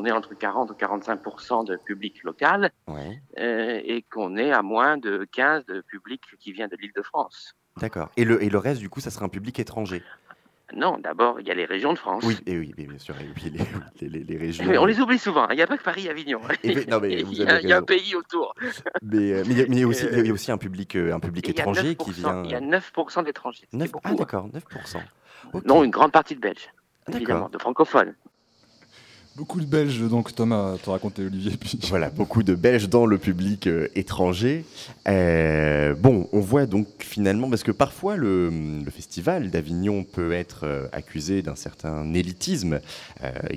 [0.00, 4.96] On est entre 40 et 45% de public local euh, et qu'on est à moins
[4.96, 7.56] de 15 de public qui vient de l'île de France.
[7.78, 8.08] D'accord.
[8.16, 10.04] Et le, et le reste, du coup, ça sera un public étranger?
[10.72, 12.22] Non, d'abord, il y a les régions de France.
[12.24, 13.16] Oui, et oui, bien sûr,
[14.00, 14.66] les, les, régions.
[14.68, 15.48] Mais on les oublie souvent, hein.
[15.50, 16.42] il n'y a pas que Paris et Avignon.
[16.62, 18.54] il, y a, un pays autour.
[19.02, 21.18] Mais, euh, mais, il, y a, aussi, il y a aussi un public, euh, un
[21.18, 22.44] public étranger qui vient.
[22.44, 23.66] Il y a 9% d'étrangers.
[23.72, 24.14] ah, hein.
[24.14, 25.64] d'accord, 9%.
[25.64, 26.72] Non, une grande partie de Belges,
[27.12, 28.14] évidemment, de francophones.
[29.38, 31.52] Beaucoup de Belges, donc Thomas, te raconté Olivier.
[31.56, 31.78] Puis...
[31.90, 34.64] Voilà, beaucoup de Belges dans le public euh, étranger.
[35.06, 38.50] Euh, bon, on voit donc finalement, parce que parfois le,
[38.90, 42.80] festival d'Avignon peut être euh, accusé d'un certain élitisme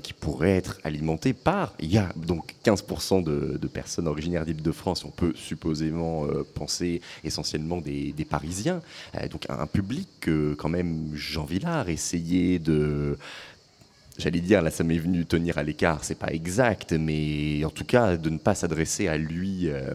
[0.03, 1.73] qui pourrait être alimenté par.
[1.79, 8.11] Il y a donc 15% de, personnes originaires d'Île-de-France, on peut supposément penser essentiellement des,
[8.11, 8.81] des Parisiens.
[9.31, 13.17] donc un, public que, quand même, Jean Villard essayait de
[14.21, 17.83] j'allais dire, là ça m'est venu tenir à l'écart, c'est pas exact, mais en tout
[17.83, 19.69] cas de ne pas s'adresser à lui.
[19.69, 19.93] Euh,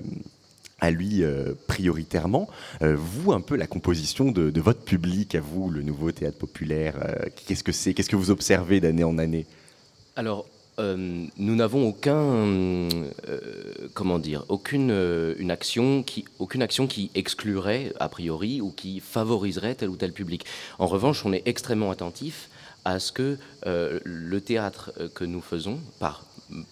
[0.78, 2.50] à lui euh, prioritairement.
[2.82, 6.96] Euh, vous, un peu la composition de, votre public, à vous, le nouveau théâtre populaire,
[7.46, 9.46] qu'est-ce que c'est Qu'est-ce que vous observez d'année en année?
[10.16, 10.44] Alors,
[10.78, 12.90] nous n'avons aucun,
[13.94, 14.90] comment dire, aucune
[15.38, 20.12] une action qui, aucune action qui exclurait a priori ou qui favoriserait tel ou tel
[20.12, 20.44] public.
[20.78, 22.50] En revanche, on est extrêmement attentif
[22.86, 26.24] à ce que euh, le théâtre euh, que nous faisons, par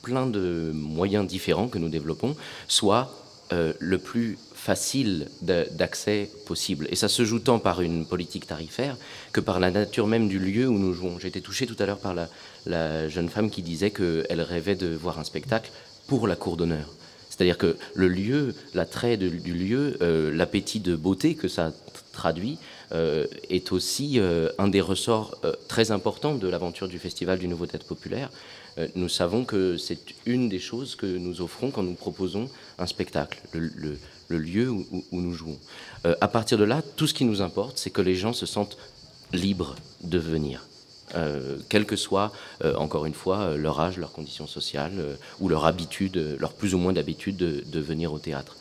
[0.03, 2.37] plein de moyens différents que nous développons,
[2.69, 3.13] soit
[3.53, 6.87] euh, le plus facile d'accès possible.
[6.91, 8.97] Et ça se joue tant par une politique tarifaire
[9.33, 11.19] que par la nature même du lieu où nous jouons.
[11.19, 14.95] J'ai été touché tout à l'heure par la, jeune femme qui disait qu'elle rêvait de
[14.95, 15.73] voir un spectacle
[16.07, 16.89] pour la cour d'honneur.
[17.29, 19.99] C'est-à-dire que le lieu, l'attrait du lieu,
[20.33, 21.73] l'appétit de beauté que ça
[22.13, 22.59] traduit,
[22.91, 27.67] est aussi euh, un des ressorts euh, très importants de l'aventure du Festival du Nouveau
[27.67, 28.31] Théâtre Populaire.
[28.97, 33.41] nous savons que c'est une des choses que nous offrons quand nous proposons un spectacle,
[33.53, 35.59] le, lieu où, nous jouons.
[36.21, 38.77] à partir de là, tout ce qui nous importe, c'est que les gens se sentent
[39.33, 40.67] libres de venir.
[41.69, 42.33] quel que soit,
[42.77, 46.93] encore une fois, leur âge, leur condition sociale ou leur habitude, leur plus ou moins
[46.93, 48.57] d'habitude de, de, venir au théâtre.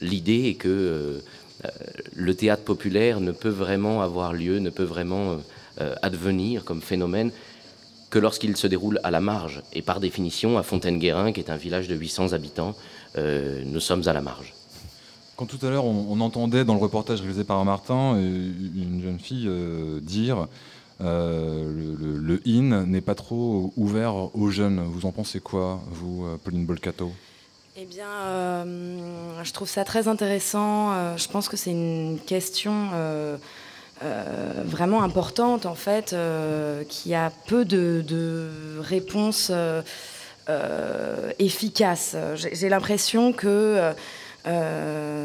[0.00, 1.18] L'idée est que euh,
[2.14, 5.38] le théâtre populaire ne peut vraiment avoir lieu, ne peut vraiment
[5.80, 7.30] euh, advenir comme phénomène
[8.10, 9.62] que lorsqu'il se déroule à la marge.
[9.72, 12.74] Et par définition, à Fontaine-Guérin, qui est un village de 800 habitants,
[13.16, 14.52] euh, nous sommes à la marge.
[15.36, 19.50] Quand tout à l'heure, on, entendait dans le reportage réalisé par Martin une jeune fille
[20.02, 20.46] dire
[21.00, 24.82] le, le, IN n'est pas trop ouvert aux jeunes.
[24.84, 27.10] Vous en pensez quoi, vous, Pauline Bolcato?
[27.74, 30.92] Eh bien, euh, je trouve ça très intéressant.
[30.92, 33.38] Euh, je pense que c'est une question euh,
[34.62, 36.14] vraiment importante, en fait,
[36.90, 39.50] qui a peu de, réponses
[41.38, 42.14] efficaces.
[42.34, 43.94] J'ai l'impression que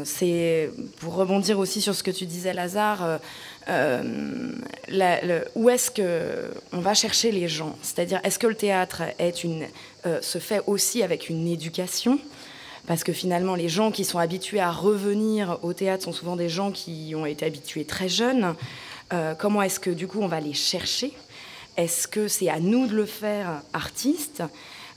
[0.04, 3.20] c'est pour rebondir aussi sur ce que tu disais, Lazare.
[3.68, 7.76] où est-ce que on va chercher les gens?
[7.82, 9.02] C'est-à-dire, est-ce que le théâtre
[10.22, 12.18] se fait aussi avec une éducation?
[12.88, 16.48] Parce que finalement, les gens qui sont habitués à revenir au théâtre sont souvent des
[16.48, 18.54] gens qui ont été habitués très jeunes.
[19.12, 21.12] Euh, comment est-ce que du coup on va les chercher?
[21.76, 24.42] Est-ce que c'est à nous de le faire, artistes?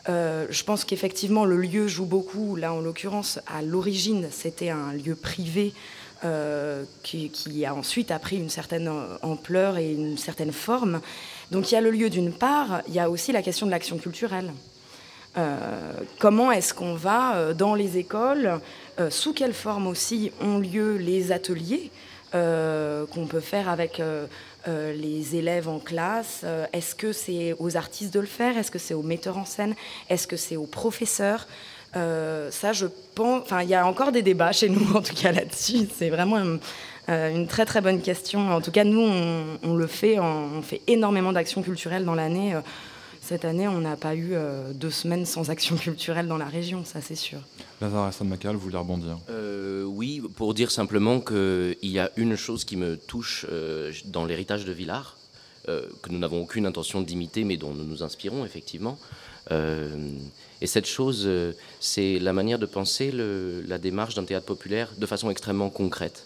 [0.08, 2.56] Euh, je pense qu'effectivement le lieu joue beaucoup.
[2.56, 5.73] Là, en l'occurrence, à l'origine, c'était un lieu privé
[6.23, 8.89] euh, qui, a ensuite a pris une certaine
[9.21, 11.01] ampleur et une certaine forme.
[11.51, 13.71] Donc il y a le lieu d'une part, il y a aussi la question de
[13.71, 14.54] l'action culturelle.
[15.38, 18.60] Euh, comment est-ce qu'on va euh, dans les écoles,
[19.00, 21.91] euh, sous quelle forme aussi ont lieu les ateliers
[22.34, 24.02] qu'on peut faire avec
[24.65, 28.94] les élèves en classe Est-ce que c'est aux artistes de le faire Est-ce que c'est
[28.94, 29.76] aux metteurs en scène
[30.10, 31.46] Est-ce que c'est aux professeurs
[31.94, 33.41] Ça, je pense.
[33.41, 35.89] Enfin, il y a encore des débats chez nous, en tout cas là-dessus.
[35.94, 36.38] C'est vraiment
[37.10, 38.50] une, très très bonne question.
[38.50, 39.02] En tout cas, nous,
[39.62, 40.17] on, le fait.
[40.17, 42.56] On fait énormément d'actions culturelles dans l'année.
[43.32, 46.84] Cette année, on n'a pas eu euh, deux semaines sans action culturelle dans la région,
[46.84, 47.39] ça c'est sûr.
[47.80, 49.20] Lazare Hassan Makal, vous voulez rebondir?
[49.30, 54.26] Euh, Oui, pour dire simplement qu'il y a une chose qui me touche euh, dans
[54.26, 55.17] l'héritage de Villars,
[55.65, 58.98] que nous n'avons aucune intention d'imiter, mais dont nous nous inspirons effectivement.
[59.52, 61.30] et cette chose,
[61.80, 66.26] c'est la manière de penser la démarche d'un théâtre populaire de façon extrêmement concrète.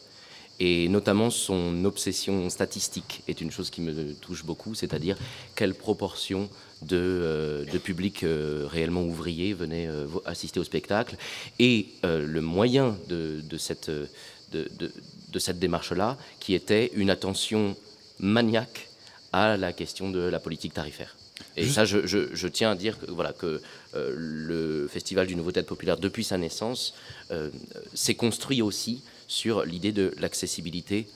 [0.59, 5.17] Et notamment son obsession statistique est une chose qui me touche beaucoup, c'est-à-dire
[5.53, 6.49] quelle proportion
[6.87, 11.17] de, euh, de public euh, réellement ouvrier venait euh, assister au spectacle.
[11.59, 17.75] Et le moyen de, cette, de, de cette démarche-là, qui était une attention
[18.19, 18.89] maniaque
[19.31, 21.15] à la question de la politique tarifaire.
[21.57, 23.61] Et ça, je, je, tiens à dire que, voilà, que
[23.93, 26.93] le Festival du Nouveau Théâtre Populaire, depuis sa naissance,
[27.93, 31.07] s'est construit aussi sur l'idée de l'accessibilité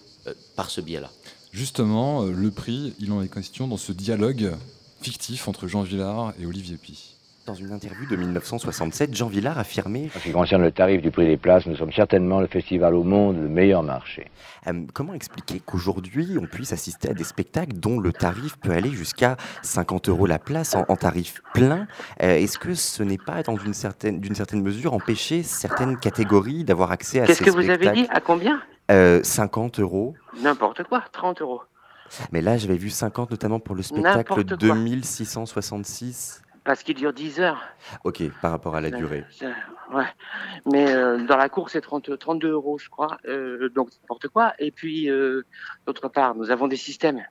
[0.55, 1.11] par ce biais-là.
[1.51, 4.53] Justement, le prix, il en est question dans ce dialogue
[5.01, 7.15] fictif entre Jean Villard et Olivier Pi.
[7.45, 11.09] Dans une interview de 1967, Jean Villard affirmait En ce qui concerne le tarif du
[11.09, 14.29] prix des places, nous sommes certainement le festival au monde le meilleur marché.
[14.67, 18.91] Euh, comment expliquer qu'aujourd'hui, on puisse assister à des spectacles dont le tarif peut aller
[18.91, 21.87] jusqu'à 50 euros la place en, tarif plein?
[22.21, 26.63] Euh, Est-ce que ce n'est pas, dans une certaine, d'une certaine mesure, empêcher certaines catégories
[26.65, 28.07] d'avoir accès à ces spectacles Qu'est-ce que vous avez dit?
[28.11, 28.61] À combien?
[29.23, 30.15] 50 euh, euros.
[30.43, 31.61] N'importe quoi, 30 euros.
[32.31, 36.41] Mais là, j'avais vu 50 notamment pour le spectacle 2666.
[36.63, 37.63] Parce qu'il dure 10 heures.
[38.03, 39.25] Ok, par rapport à la durée.
[39.93, 40.05] ouais.
[40.71, 43.17] Mais euh, dans la course, c'est 32 euros, je crois.
[43.25, 44.53] Euh, donc, n'importe quoi.
[44.59, 45.43] Et puis, euh,
[45.87, 47.23] d'autre part, nous avons des systèmes.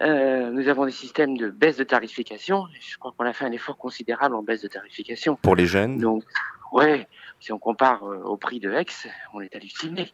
[0.00, 2.66] nous avons des systèmes de baisse de tarification.
[2.80, 5.36] Je crois qu'on a fait un effort considérable en baisse de tarification.
[5.36, 6.24] Pour les jeunes Donc,
[6.72, 7.06] ouais,
[7.40, 8.86] si on compare au prix de Aix,
[9.34, 10.12] on est halluciné.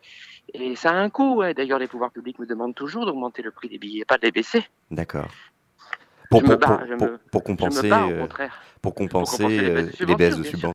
[0.54, 1.42] Et ça a un coût.
[1.56, 4.32] D'ailleurs, les pouvoirs publics me demandent toujours d'augmenter le prix des billets, pas de les
[4.32, 4.64] baisser.
[4.90, 5.28] D'accord.
[6.30, 6.58] Pour, pour,
[7.30, 8.26] pour, compenser, euh,
[8.82, 10.72] pour compenser, euh, les baisses de subventions.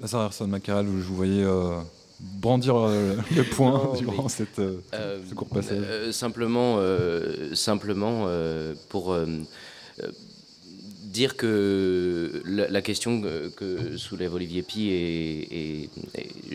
[0.00, 1.80] Là, Macaral où je vous voyais euh,
[2.18, 6.10] brandir le point durant cette, ce court passage.
[6.10, 6.78] simplement,
[7.54, 8.26] simplement
[8.88, 9.14] pour
[11.10, 13.20] dire que la, question
[13.56, 14.90] que, soulève Olivier Pi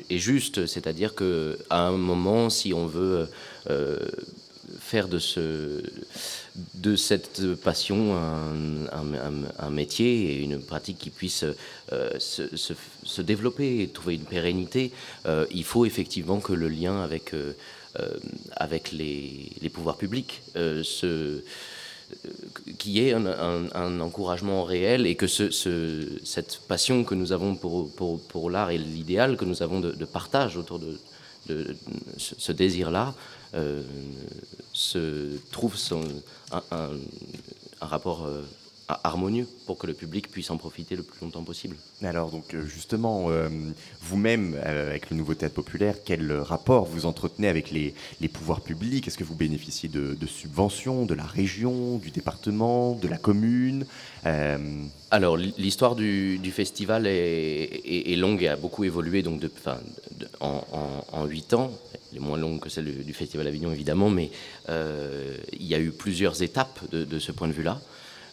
[0.10, 3.28] est, juste, c'est-à-dire qu'à un moment, si on veut
[3.70, 4.00] euh,
[4.80, 5.84] faire de, ce,
[6.76, 11.44] de cette passion un, métier et une pratique qui puisse
[11.92, 14.92] euh, se, développer et trouver une pérennité,
[15.26, 17.34] euh, il faut effectivement que le lien avec,
[18.56, 21.42] avec les, pouvoirs publics se
[22.78, 25.50] qu'il y ait un, encouragement réel et que ce,
[26.24, 30.80] cette passion que nous avons pour, l'art et l'idéal que nous avons de, partage autour
[30.80, 30.98] de,
[32.18, 33.14] ce désir-là
[33.54, 33.84] euh,
[34.74, 35.76] se trouve
[36.52, 36.90] un,
[37.82, 38.42] rapport euh,
[38.88, 41.76] harmonieux pour que le public puisse en profiter le plus longtemps possible.
[42.04, 43.50] Alors donc euh, justement, euh,
[44.02, 47.94] vous-même, euh, avec le nouveau théâtre populaire, quel rapport vous entretenez avec les,
[48.28, 49.08] pouvoirs publics?
[49.08, 53.86] Est-ce que vous bénéficiez de, subventions de la région, du département, de la commune?
[55.12, 59.50] Alors l'histoire du, festival est, longue et a beaucoup évolué donc de,
[60.42, 61.72] en huit ans.
[62.12, 64.32] Elle est moins longue que celle du, Festival Avignon évidemment, mais
[64.68, 67.80] il y a eu plusieurs étapes de ce point de vue-là.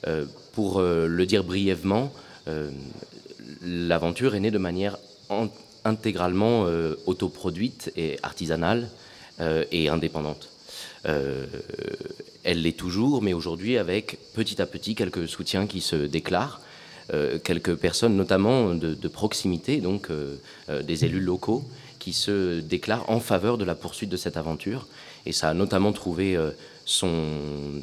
[0.07, 2.13] Euh, pour euh, le dire brièvement,
[2.49, 2.71] euh,
[3.63, 4.99] l'aventure est née de manière
[5.85, 6.67] intégralement
[7.07, 8.89] autoproduite et artisanale
[9.41, 10.51] et indépendante.
[11.05, 16.61] elle l'est toujours, mais aujourd'hui avec petit à petit quelques soutiens qui se déclarent.
[17.45, 20.09] quelques personnes, notamment de, proximité, donc
[20.69, 21.65] des élus locaux,
[21.99, 24.87] qui se déclarent en faveur de la poursuite de cette aventure.
[25.25, 26.39] Et ça a notamment trouvé
[26.85, 27.39] son,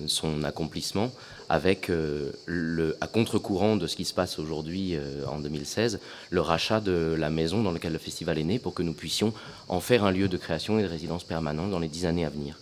[0.07, 1.11] son accomplissement
[1.49, 6.41] avec, euh, le, à contre-courant de ce qui se passe aujourd'hui euh, en 2016, le
[6.41, 9.33] rachat de la maison dans laquelle le festival est né pour que nous puissions
[9.67, 12.29] en faire un lieu de création et de résidence permanente dans les dix années à
[12.29, 12.59] venir.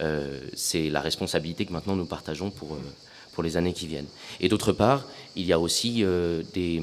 [0.00, 2.78] Euh, c'est la responsabilité que maintenant nous partageons pour,
[3.32, 4.06] pour les années qui viennent.
[4.38, 6.04] Et d'autre part, il y a aussi
[6.54, 6.82] des,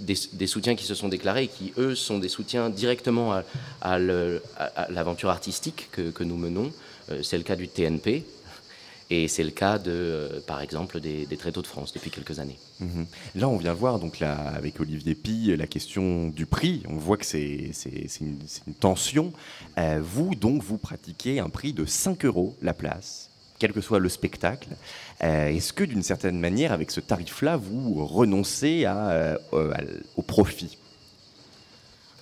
[0.00, 3.40] des, soutiens qui se sont déclarés et qui, eux, sont des soutiens directement
[3.80, 6.70] à, l'aventure artistique que, que, nous menons.
[7.22, 8.24] c'est le cas du TNP,
[9.12, 12.38] et c'est le cas, de, euh, par exemple, des, des Tréteaux de France depuis quelques
[12.38, 12.58] années.
[12.78, 13.06] Mhm.
[13.34, 16.84] Là, on vient voir, donc là, avec Olivier Pi, la question du prix.
[16.88, 17.72] On voit que c'est
[18.20, 19.32] une, une, tension.
[19.78, 23.98] Euh, vous, donc, vous pratiquez un prix de 5 euros la place, quel que soit
[23.98, 24.68] le spectacle.
[25.24, 30.78] Euh, est-ce que, d'une certaine manière, avec ce tarif-là, vous renoncez à, au profit?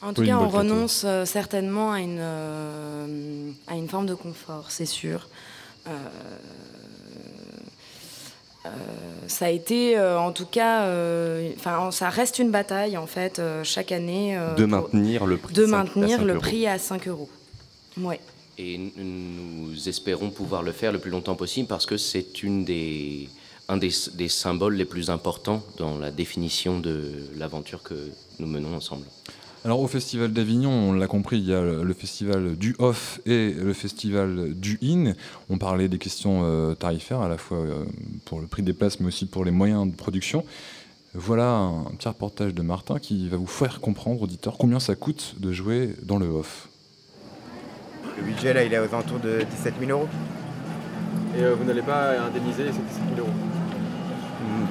[0.00, 5.28] En tout cas, on renonce certainement à une, à une forme de confort, c'est sûr.
[5.88, 5.92] Euh,
[8.66, 8.70] euh,
[9.26, 10.82] ça a été, euh, en tout cas,
[11.56, 14.38] enfin, ça reste une bataille en fait chaque année.
[14.56, 15.54] de maintenir le prix.
[15.54, 17.28] De maintenir le prix à 5 euros.
[17.98, 18.20] Ouais.
[18.58, 23.28] Et nous espérons pouvoir le faire le plus longtemps possible parce que c'est une des,
[23.68, 28.74] un des, des, symboles les plus importants dans la définition de l'aventure que nous menons
[28.74, 29.04] ensemble.
[29.64, 33.52] Alors au Festival d'Avignon, on l'a compris, il y a le festival du off et
[33.52, 35.14] le festival du in.
[35.50, 37.84] On parlait des questions euh, tarifaires, à la fois euh,
[38.24, 40.44] pour le prix des places, mais aussi pour les moyens de production.
[41.14, 45.34] Voilà un petit reportage de Martin qui va vous faire comprendre, auditeur, combien ça coûte
[45.38, 46.68] de jouer dans le off.
[48.16, 50.08] Le budget, là, il est aux alentours de 17 000 euros.
[51.36, 53.57] Et euh, vous n'allez pas indemniser ces 17 000 euros?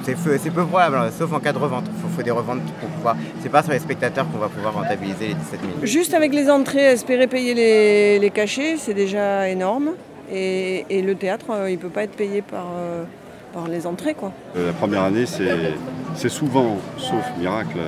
[0.02, 1.84] C'est peu probable, hein, sauf en cas de revente.
[1.86, 3.16] Il faut, des reventes pour pouvoir.
[3.42, 5.72] C'est pas sur les spectateurs qu'on va pouvoir rentabiliser les 17 000.
[5.82, 7.54] Juste avec les entrées, espérer payer
[8.18, 9.90] les, cachets, c'est déjà énorme.
[10.30, 13.04] Et, le théâtre, euh, il ne peut pas être payé par, euh,
[13.54, 14.14] par les entrées.
[14.14, 14.32] Quoi.
[14.56, 17.78] Euh, la première année, c'est souvent, sauf miracle,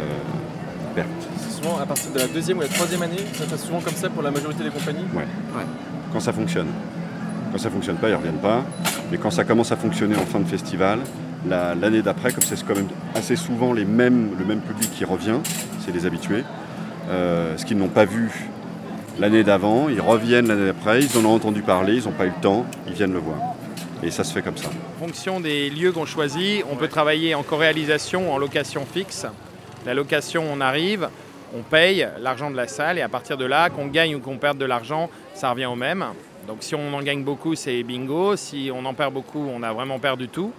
[0.95, 1.09] perte.
[1.39, 3.81] C'est souvent à partir de la deuxième ou la troisième année, ça se passe souvent
[3.81, 5.05] comme ça pour la majorité des compagnies?
[5.15, 5.25] Ouais.
[6.13, 6.69] Quand ça fonctionne.
[7.53, 8.63] Quand ça fonctionne pas, ils ne reviennent pas.
[9.11, 11.01] Mais quand ça commence à fonctionner en fin de festival,
[11.49, 15.39] l'année d'après, comme c'est quand même assez souvent les mêmes, le même public qui revient,
[15.85, 16.45] c'est les habitués,
[17.09, 18.31] euh, ce qu'ils n'ont pas vu
[19.19, 22.33] l'année d'avant, ils reviennent l'année d'après, ils en ont entendu parler, ils n'ont pas eu
[22.35, 23.39] le temps, ils viennent le voir.
[24.03, 24.69] Et ça se fait comme ça.
[24.69, 29.27] En fonction des lieux qu'on choisit, on peut travailler en co-réalisation ou en location fixe.
[29.85, 31.09] La location, on arrive,
[31.55, 34.39] on paye l'argent de la salle et à partir de là, qu'on gagne ou qu'on
[34.39, 36.05] perde de l'argent, ça revient au même.
[36.47, 38.37] Donc si on en gagne beaucoup, c'est bingo.
[38.37, 40.53] Si on en perd beaucoup, on a vraiment perdu tout.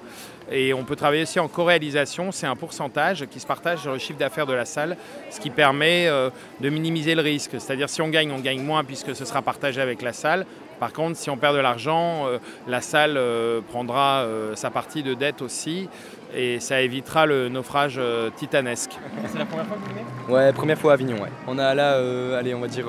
[0.50, 4.00] Et on peut travailler aussi en co-réalisation, c'est un pourcentage qui se partage sur le
[4.00, 4.98] chiffre d'affaires de la salle,
[5.30, 7.52] ce qui permet euh, de minimiser le risque.
[7.54, 10.46] C'est-à-dire si on gagne, on gagne moins puisque ce sera partagé avec la salle.
[10.80, 14.26] Par contre, si on perd de l'argent, euh, la salle euh, prendra
[14.56, 15.88] sa partie de dette aussi
[16.36, 18.00] et ça évitera le naufrage
[18.36, 18.98] titanesque.
[19.28, 20.34] C'est la première fois que vous venez?
[20.34, 21.30] Ouais, première fois à Avignon, ouais.
[21.48, 21.98] On a là,
[22.38, 22.88] allez, on va dire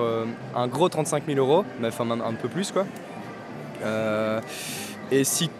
[0.54, 2.86] un gros 35 000 euros, mais enfin un, peu plus quoi.
[5.10, 5.50] et si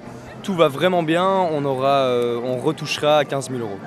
[0.42, 3.78] tout va vraiment bien, on, aura, euh, on retouchera à 15 000 euros.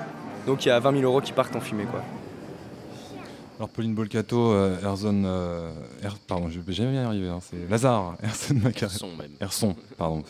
[0.46, 1.84] Donc il y a 20 000 euros qui partent en fumée.
[1.84, 2.02] Quoi.
[3.58, 5.70] Alors Pauline Bolcato, euh, Erzon, euh,
[6.26, 8.94] pardon, je vais jamais y arriver, hein, c'est Lazare, Erzon Macaré.
[9.18, 9.30] même.
[9.40, 10.22] Erson, pardon,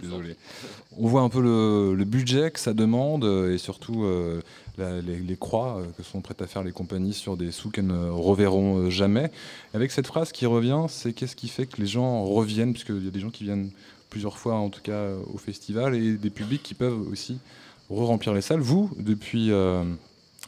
[0.00, 0.36] désolé.
[0.96, 4.04] On voit un peu le, budget que ça demande et surtout
[4.78, 8.88] les, croix que sont prêtes à faire les compagnies sur des sous qu'elles ne reverront
[8.90, 9.30] jamais.
[9.74, 13.08] avec cette phrase qui revient, c'est qu'est-ce qui fait que les gens reviennent, puisqu'il y
[13.08, 13.70] a des gens qui viennent
[14.10, 17.38] plusieurs fois en tout cas au festival et des publics qui peuvent aussi
[17.88, 18.60] re-remplir les salles.
[18.60, 19.84] Vous, depuis euh,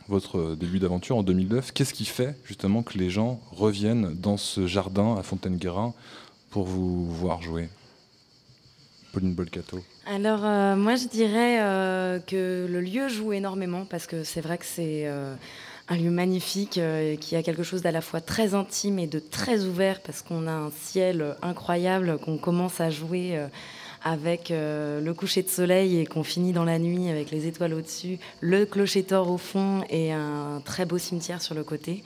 [0.09, 4.67] votre début d'aventure en 2009, qu'est-ce qui fait justement que les gens reviennent dans ce
[4.67, 5.95] jardin à Fontaine-Guérin
[6.51, 7.69] pour vous voir jouer?
[9.13, 14.25] Pauline Bolcato Alors euh, moi je dirais euh, que le lieu joue énormément parce que
[14.25, 15.07] c'est vrai que c'est
[15.93, 19.19] un lieu magnifique euh, qui a quelque chose d'à la fois très intime et de
[19.19, 23.47] très ouvert parce qu'on a un ciel incroyable qu'on commence à jouer euh,
[24.03, 27.75] avec euh, le coucher de soleil et qu'on finit dans la nuit avec les étoiles
[27.75, 32.03] au-dessus, le clocher tort au fond et un très beau cimetière sur le côté.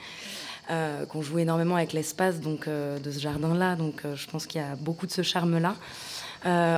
[0.68, 4.74] qu'on joue énormément avec l'espace donc de ce jardin-là, donc je pense qu'il y a
[4.74, 5.76] beaucoup de ce charme-là.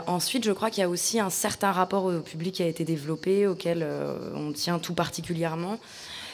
[0.06, 2.84] ensuite, je crois qu'il y a aussi un certain rapport au public qui a été
[2.84, 3.86] développé, auquel
[4.34, 5.78] on tient tout particulièrement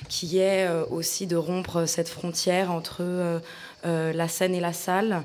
[0.08, 3.38] qui est euh, aussi de rompre cette frontière entre euh,
[3.86, 5.22] euh, la scène et la salle,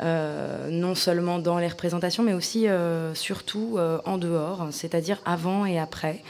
[0.00, 2.66] non seulement dans les représentations, mais aussi
[3.14, 6.22] surtout en dehors, c'est-à-dire avant et après.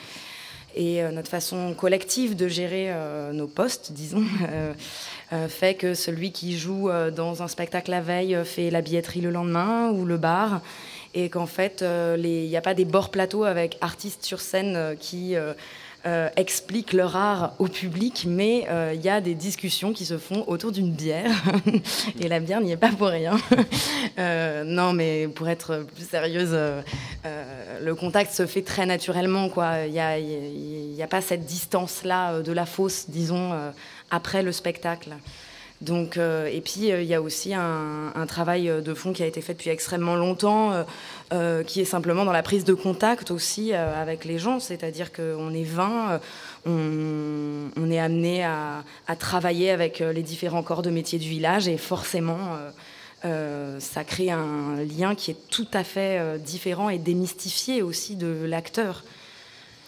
[0.74, 2.92] et notre façon collective de gérer
[3.32, 4.24] nos postes, disons,
[5.48, 9.90] fait que celui qui joue dans un spectacle la veille fait la billetterie le lendemain
[9.90, 10.60] ou le bar
[11.14, 11.84] et qu'en fait,
[12.16, 15.36] il n'y a pas des bords plateaux avec artistes sur scène qui
[16.06, 20.16] euh, expliquent leur art au public, mais euh, il y a des discussions qui se
[20.16, 21.32] font autour d'une bière.
[22.20, 23.36] et la bière n'y est pas pour rien.
[24.18, 26.56] Euh, non, mais pour être plus sérieuse,
[27.80, 29.48] le contact se fait très naturellement.
[29.84, 33.52] Il n'y a, y a, pas cette distance-là de la fosse, disons,
[34.10, 35.10] après le spectacle.
[35.80, 39.54] Donc, et puis, il y a aussi un, travail de fond qui a été fait
[39.54, 40.84] depuis extrêmement longtemps
[41.30, 45.12] euh, qui est simplement dans la prise de contact aussi euh, avec les gens, c'est-à-dire
[45.12, 46.20] qu'on est 20,
[46.66, 48.82] euh, on, est amené à,
[49.18, 51.68] travailler avec les différents corps de métier du village.
[51.68, 52.56] Et forcément
[53.22, 59.04] ça crée un lien qui est tout à fait différent et démystifié aussi de l'acteur.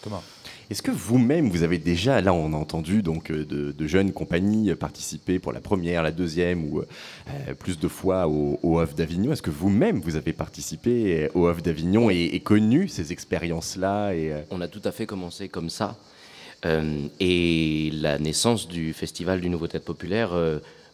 [0.02, 0.22] Thomas
[0.70, 4.72] est-ce que vous-même, vous avez déjà, là on a entendu donc euh, de, jeunes compagnies
[4.76, 9.32] participer pour la première, la deuxième ou euh, plus de fois au, au d'Avignon?
[9.32, 14.42] Est-ce que vous-même, vous avez participé au Off d'Avignon et, connu ces expériences-là et, euh,
[14.52, 15.96] On a tout à fait commencé comme ça.
[16.64, 20.30] et la naissance du Festival du Nouveau Théâtre Populaire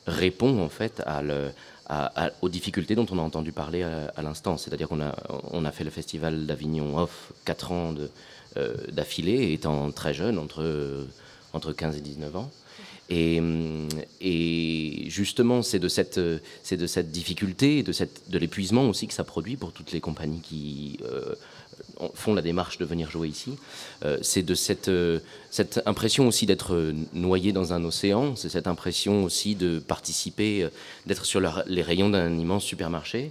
[0.06, 1.02] répond en fait
[2.40, 4.56] aux difficultés dont on a entendu parler à, l'instant.
[4.56, 5.14] C'est-à-dire qu'on a,
[5.50, 8.35] on a fait le Festival d'Avignon Off 4 ans de euh,
[8.92, 11.06] d'affilée, étant très jeune, entre,
[11.52, 12.50] entre 15 et 19 ans.
[13.08, 13.40] Et,
[14.20, 16.20] et, justement, c'est de cette,
[16.62, 20.00] c'est de cette difficulté, de, cette, de l'épuisement aussi que ça produit pour toutes les
[20.00, 21.34] compagnies qui euh,
[22.14, 23.52] font la démarche de venir jouer ici.
[24.04, 24.90] Euh, c'est de cette,
[25.50, 30.68] cette impression aussi d'être noyé dans un océan, c'est cette impression aussi de participer,
[31.06, 33.30] d'être sur les rayons d'un immense supermarché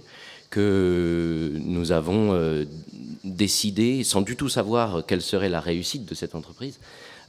[0.56, 2.64] que nous avons euh,
[3.24, 6.78] décidé, sans du tout savoir quelle serait la réussite de cette entreprise,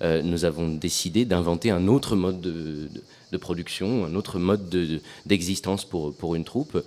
[0.01, 6.35] euh, nous avons décidé d'inventer un autre mode de, production, un autre mode d'existence pour,
[6.35, 6.81] une troupe,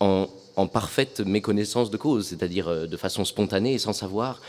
[0.00, 0.28] en,
[0.72, 4.40] parfaite méconnaissance de cause, c'est-à-dire euh, de façon spontanée et sans savoir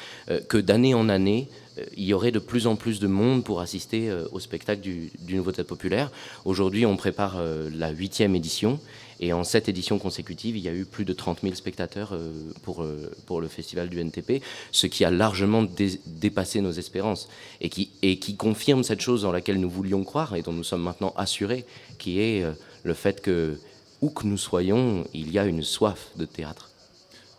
[0.48, 1.50] que d'année en année,
[1.98, 5.36] il y aurait de plus en plus de monde pour assister au spectacle du, du
[5.36, 6.10] Nouveau Théâtre Populaire.
[6.46, 7.42] Aujourd'hui, on prépare
[7.76, 8.80] la huitième édition
[9.24, 12.34] et en sept éditions consécutives, il y a eu plus de 30 000 spectateurs euh,
[12.62, 14.44] pour, euh, pour le festival du NTP,
[14.74, 17.30] ce qui a largement dépassé nos espérances
[17.62, 20.66] et qui, et qui confirme cette chose dans laquelle nous voulions croire et dont nous
[20.66, 21.66] sommes maintenant assurés,
[22.00, 22.52] qui est euh,
[22.84, 23.58] le fait que,
[24.02, 26.72] où que nous soyons, il y a une soif de théâtre.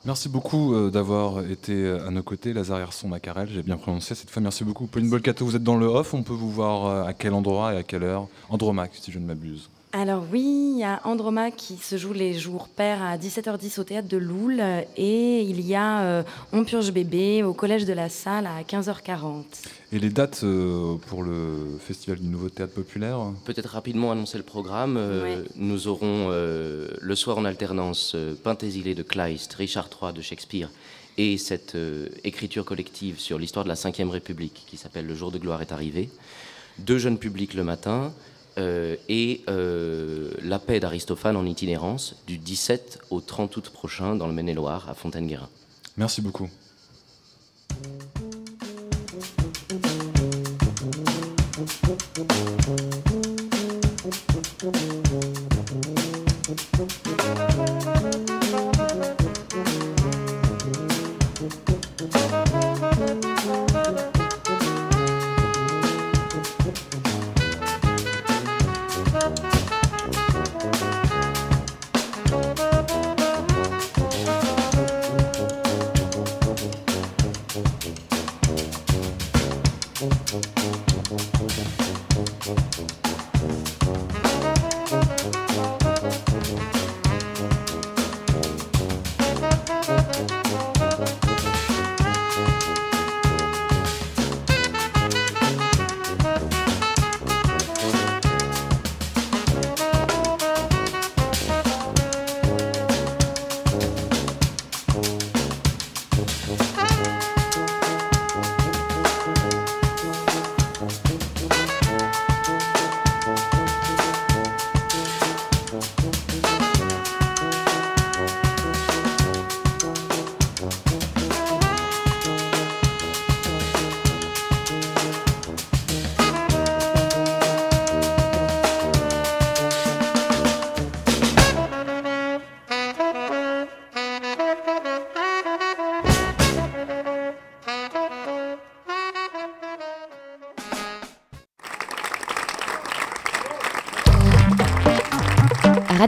[0.07, 4.43] Merci beaucoup d'avoir été à nos côtés, Lazare Herson Macarel, j'ai bien prononcé cette fois.
[4.43, 4.87] Merci beaucoup.
[4.87, 7.78] Pauline Bolcato, vous êtes dans le off, on peut vous voir à quel endroit et
[7.78, 8.28] à quelle heure?
[8.51, 9.70] Andromaque, si je ne m'abuse.
[9.97, 13.84] Alors oui, il y a Androma qui se joue les jours pairs à 17h10 au
[13.84, 14.61] théâtre de Loul
[14.97, 16.22] et il y a euh,
[16.53, 19.45] On purge bébé au collège de la Salle à 15h40.
[19.92, 24.42] Et les dates euh, pour le Festival du Nouveau Théâtre Populaire Peut-être rapidement annoncer le
[24.42, 24.97] programme.
[24.97, 30.70] Euh, nous aurons le soir en alternance Pentésilée de Kleist, Richard III de Shakespeare
[31.18, 31.76] et cette
[32.24, 35.70] écriture collective sur l'histoire de la Ve République qui s'appelle Le jour de gloire est
[35.70, 36.11] arrivé.
[36.80, 38.12] Deux jeunes publics le matin,
[38.57, 44.26] euh, et euh, la paix d'Aristophane en itinérance du 17 au 30 août prochain dans
[44.26, 45.48] le Maine-et-Loire à Fontaine-Guérin.
[45.96, 46.48] Merci beaucoup.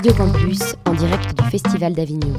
[0.07, 2.33] Radio Campus, en direct du Festival d'Avignon.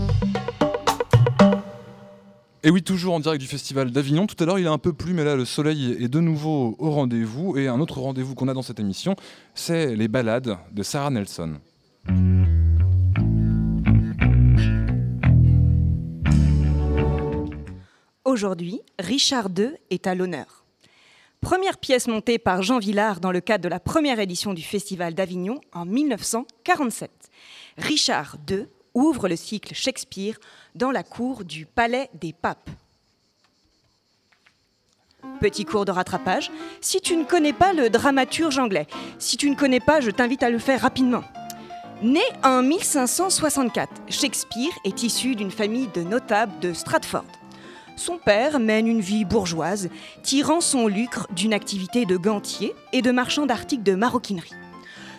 [2.64, 4.26] Et oui, toujours en direct du Festival d'Avignon.
[4.26, 6.78] Tout à l'heure, il a un peu plu, mais là, le soleil est de nouveau
[6.80, 7.58] au rendez-vous.
[7.58, 9.18] Et un autre rendez-vous qu'on a dans cette émission,
[9.54, 11.56] c'est les balades de Sarah Nelson.
[18.24, 20.64] Aujourd'hui, Richard II est à l'honneur.
[21.42, 25.16] Première pièce montée par Jean Villard dans le cadre de la première édition du Festival
[25.16, 27.27] d'Avignon en 1947.
[27.78, 30.38] Richard II ouvre le cycle Shakespeare
[30.76, 32.70] dans la cour du Palais des Papes.
[35.40, 36.52] Petit cours de rattrapage.
[36.82, 38.88] Si tu ne connais pas le dramaturge anglais,
[39.20, 41.24] si tu ne connais pas, je t'invite à le faire rapidement.
[42.02, 47.26] Né en 1564, Shakespeare est issu d'une famille de notables de Stratford.
[47.96, 49.90] Son père mène une vie bourgeoise,
[50.22, 54.54] tirant son lucre d'une activité de gantier et de marchand d'articles de maroquinerie.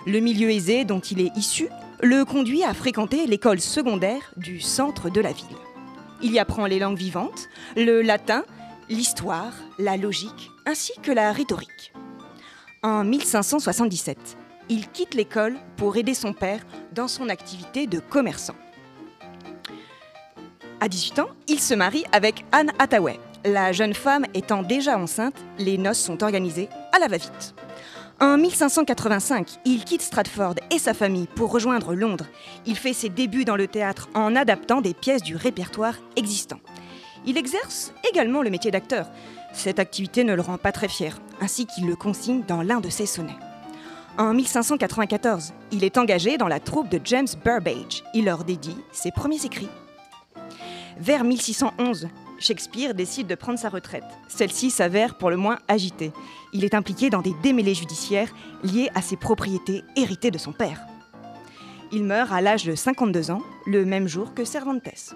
[0.06, 1.68] Le milieu aisé dont il est issu
[2.00, 5.46] le conduit à fréquenter l'école secondaire du centre de la ville.
[6.22, 8.44] Il y apprend les langues vivantes, le latin,
[8.88, 11.92] l'histoire, la logique, ainsi que la rhétorique.
[12.82, 14.36] En 1577,
[14.68, 16.60] il quitte l'école pour aider son père
[16.92, 18.56] dans son activité de commerçant.
[20.80, 23.18] À 18 ans, il se marie avec Anne Hathaway.
[23.44, 27.54] La jeune femme étant déjà enceinte, les noces sont organisées à la va-vite.
[28.20, 32.26] En 1585, il quitte Stratford et sa famille pour rejoindre Londres.
[32.66, 36.58] Il fait ses débuts dans le théâtre en adaptant des pièces du répertoire existant.
[37.26, 39.08] Il exerce également le métier d'acteur.
[39.52, 42.88] Cette activité ne le rend pas très fier, ainsi qu'il le consigne dans l'un de
[42.88, 43.38] ses sonnets.
[44.18, 48.02] En 1594, il est engagé dans la troupe de James Burbage.
[48.14, 49.68] Il leur dédie ses premiers écrits.
[50.98, 52.08] Vers 1611,
[52.38, 54.04] Shakespeare décide de prendre sa retraite.
[54.28, 56.12] Celle-ci s'avère pour le moins agitée.
[56.52, 58.32] Il est impliqué dans des démêlés judiciaires
[58.62, 60.80] liés à ses propriétés héritées de son père.
[61.92, 65.14] Il meurt à l'âge de 52 ans, le même jour que Cervantes.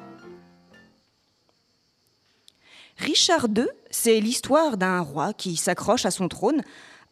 [2.99, 6.63] Richard II, c'est l'histoire d'un roi qui s'accroche à son trône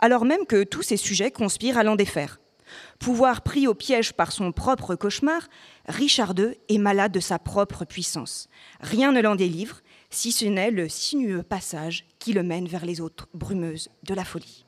[0.01, 2.41] alors même que tous ses sujets conspirent à l'en défaire.
[2.99, 5.49] Pouvoir pris au piège par son propre cauchemar,
[5.87, 8.49] Richard II est malade de sa propre puissance.
[8.81, 9.81] Rien ne l'en délivre,
[10.11, 14.25] si ce n'est le sinueux passage qui le mène vers les autres brumeuses de la
[14.25, 14.65] folie.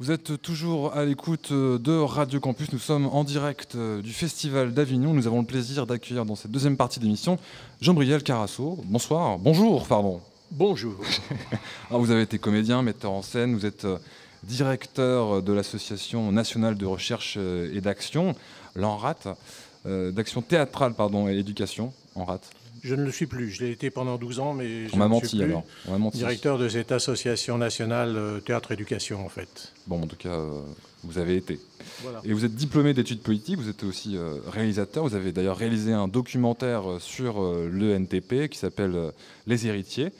[0.00, 2.72] Vous êtes toujours à l'écoute de Radio Campus.
[2.72, 5.14] Nous sommes en direct du Festival d'Avignon.
[5.14, 7.38] Nous avons le plaisir d'accueillir dans cette deuxième partie d'émission
[7.80, 8.78] Jean-Briel Carasso.
[8.84, 9.38] Bonsoir.
[9.38, 10.20] Bonjour, pardon.
[10.50, 10.96] Bonjour.
[11.90, 13.86] vous avez été comédien, metteur en scène, vous êtes
[14.42, 18.34] directeur de l'Association nationale de recherche et d'action,
[18.74, 19.36] l'ANRAT,
[19.86, 22.40] euh, d'action théâtrale pardon, et éducation, ANRAT.
[22.82, 23.50] Je ne le suis plus.
[23.50, 25.46] Je l'ai été pendant 12 ans, mais je On m'a menti suis plus.
[25.46, 25.64] alors.
[25.88, 26.18] On m'a menti.
[26.18, 29.72] Directeur de cette association nationale euh, théâtre-éducation, en fait.
[29.86, 30.60] Bon, en tout cas, euh,
[31.04, 31.60] vous avez été.
[32.02, 32.20] Voilà.
[32.24, 35.04] Et vous êtes diplômé d'études politiques, vous êtes aussi euh, réalisateur.
[35.04, 39.10] Vous avez d'ailleurs réalisé un documentaire euh, sur euh, le NTP qui s'appelle euh,
[39.46, 40.10] Les héritiers.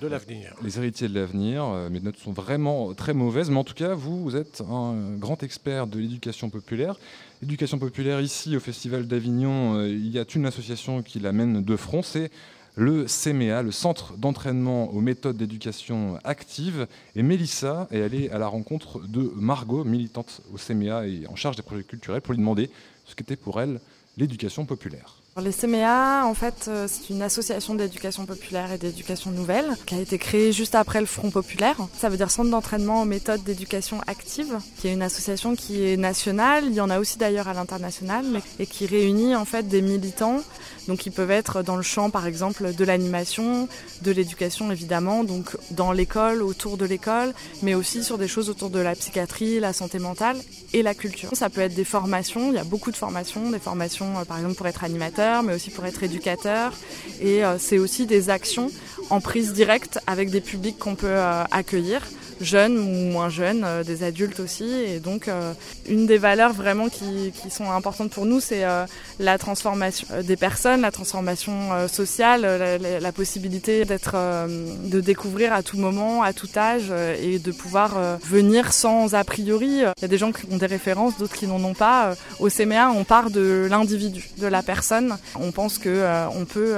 [0.00, 0.54] De l'avenir.
[0.62, 1.64] Les héritiers de l'avenir.
[1.90, 5.42] Mes notes sont vraiment très mauvaises, mais en tout cas, vous, vous êtes un grand
[5.42, 6.98] expert de l'éducation populaire.
[7.42, 12.02] L'éducation populaire, ici, au Festival d'Avignon, il y a une association qui l'amène de front,
[12.02, 12.30] c'est
[12.76, 16.86] le CMEA, le Centre d'entraînement aux méthodes d'éducation active.
[17.14, 21.56] Et Mélissa est allée à la rencontre de Margot, militante au CMEA et en charge
[21.56, 22.70] des projets culturels, pour lui demander
[23.04, 23.80] ce qu'était pour elle
[24.16, 25.23] l'éducation populaire.
[25.42, 29.98] Les CMEA, en fait, euh, c'est une association d'éducation populaire et d'éducation nouvelle qui a
[29.98, 31.76] été créée juste après le Front populaire.
[31.98, 35.96] Ça veut dire Centre d'entraînement aux méthodes d'éducation active, qui est une association qui est
[35.96, 36.66] nationale.
[36.66, 38.24] Il y en a aussi d'ailleurs à l'international,
[38.60, 40.40] et qui réunit en fait des militants.
[40.86, 43.68] Donc ils peuvent être dans le champ, par exemple, de l'animation,
[44.02, 47.32] de l'éducation évidemment, donc dans l'école, autour de l'école,
[47.62, 50.36] mais aussi sur des choses autour de la psychiatrie, la santé mentale
[50.72, 51.30] et la culture.
[51.32, 52.50] Ça peut être des formations.
[52.50, 55.54] Il y a beaucoup de formations, des formations euh, par exemple pour être animateur, mais
[55.54, 56.72] aussi pour être éducateur.
[57.20, 58.70] Et euh, c'est aussi des actions
[59.10, 62.02] en prise directe avec des publics qu'on peut euh, accueillir
[62.40, 64.64] jeunes ou moins jeunes, euh, des adultes aussi.
[64.64, 65.52] Et donc, euh,
[65.88, 68.84] une des valeurs vraiment qui, sont importantes pour nous, c'est euh,
[69.18, 72.42] la transformation des personnes, la transformation sociale,
[72.80, 78.72] la, possibilité d'être, de découvrir à tout moment, à tout âge, et de pouvoir venir
[78.72, 79.82] sans a priori.
[79.98, 82.14] Il y a des gens qui ont des références, d'autres qui n'en ont pas.
[82.40, 85.16] Au CMA, on part de l'individu, de la personne.
[85.38, 86.76] On pense que on peut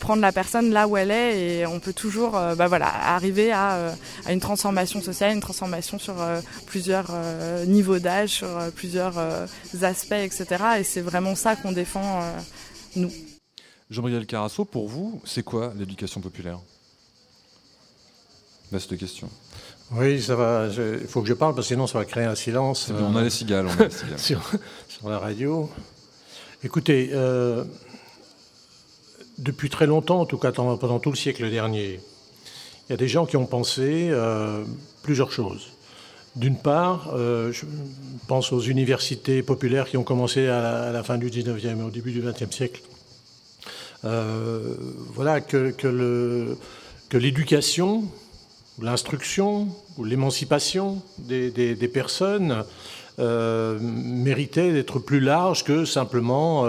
[0.00, 3.52] prendre la personne là où elle est et on peut toujours euh, bah voilà, arriver
[3.52, 3.92] à, euh,
[4.24, 9.18] à une transformation sociale, une transformation sur euh, plusieurs euh, niveaux d'âge, sur euh, plusieurs
[9.18, 9.46] euh,
[9.82, 10.46] aspects, etc.
[10.78, 12.38] Et c'est vraiment ça qu'on défend, euh,
[12.96, 13.12] nous.
[13.90, 16.58] Jean-Briel Carasso, pour vous, c'est quoi l'éducation populaire?
[18.72, 19.30] Vaste question.
[19.92, 20.68] Oui, ça va.
[20.68, 22.90] Il faut que je parle parce que sinon ça va créer un silence.
[22.90, 24.18] on a les cigales, on a les cigales.
[24.18, 24.40] sur,
[24.88, 25.70] sur, la radio.
[26.64, 27.64] Écoutez, euh,
[29.46, 32.00] depuis très longtemps, en tout cas pendant tout le siècle dernier,
[32.88, 34.64] il y a des gens qui ont pensé euh,
[35.02, 35.70] plusieurs choses.
[36.34, 37.64] D'une part, euh, je
[38.26, 42.12] pense aux universités populaires qui ont commencé à la, fin du 19e et au début
[42.12, 42.82] du 20e siècle.
[44.04, 44.74] Euh,
[45.14, 46.56] voilà, que,
[47.12, 48.04] l'éducation,
[48.82, 52.64] l'instruction ou l'émancipation des, personnes
[53.18, 56.66] méritait d'être plus large que simplement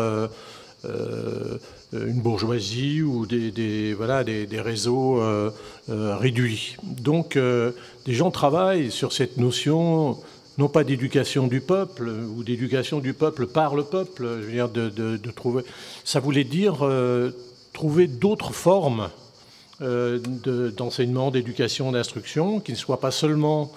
[1.93, 5.51] une bourgeoisie ou des, voilà, des, réseaux euh,
[5.89, 6.75] euh, réduits.
[6.83, 10.17] Donc des gens travaillent sur cette notion
[10.57, 14.69] non pas d'éducation du peuple ou d'éducation du peuple par le peuple, je veux dire
[14.69, 15.63] de, trouver.
[16.03, 16.85] Ça voulait dire
[17.73, 19.09] trouver d'autres formes
[19.79, 23.71] d'enseignement, d'éducation, d'instruction, qui ne soient pas seulement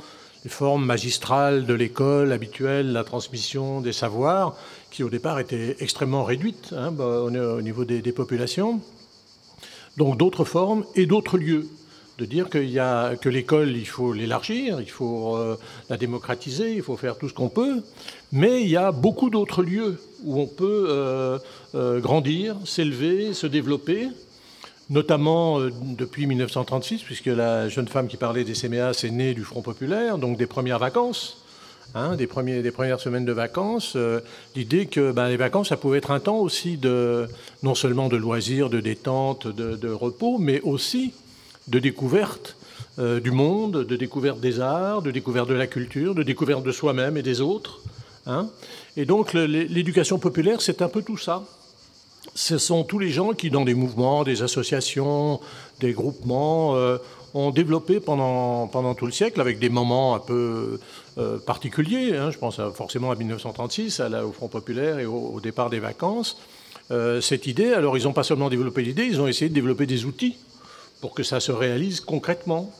[0.44, 4.56] les formes magistrales de l'école habituelle, la transmission des savoirs,
[4.91, 8.80] qui au départ étaient extrêmement réduites hein, bah, au niveau des, populations.
[9.97, 11.68] Donc d'autres formes et d'autres lieux.
[12.18, 15.57] De dire y a, que l'école, il faut l'élargir, il faut euh,
[15.88, 17.82] la démocratiser, il faut faire tout ce qu'on peut,
[18.30, 21.38] mais il y a beaucoup d'autres lieux où on peut euh,
[21.74, 24.09] euh, grandir, s'élever, se développer,
[24.91, 29.62] notamment depuis 1936, puisque la jeune femme qui parlait des CMA, c'est née du Front
[29.62, 31.39] populaire, donc des premières vacances.
[31.93, 34.20] Hein, des, premières semaines de vacances, euh,
[34.55, 37.26] l'idée que ben, les vacances, ça pouvait être un temps aussi de,
[37.64, 41.12] non seulement de loisirs, de détente, de, repos, mais aussi
[41.66, 42.57] de découverte
[43.01, 46.70] euh, du monde, de découverte des arts, de découverte de la culture, de découverte de
[46.70, 47.80] soi-même et des autres.
[48.26, 48.49] Hein.
[48.97, 51.43] Et donc l'éducation populaire, c'est un peu tout ça.
[52.36, 55.41] Ce sont tous les gens qui, dans des mouvements, des associations,
[55.80, 56.99] des groupements, euh,
[57.35, 60.81] ont développé pendant, pendant tout le siècle, avec des moments un peu
[61.18, 62.16] euh, particuliers.
[62.16, 62.31] Hein.
[62.31, 66.39] je pense forcément à 1936, à au Front populaire et au, départ des vacances.
[66.91, 69.87] Euh, cette idée, alors ils n'ont pas seulement développé l'idée, ils ont essayé de développer
[69.87, 70.37] des outils
[71.01, 72.72] pour que ça se réalise concrètement.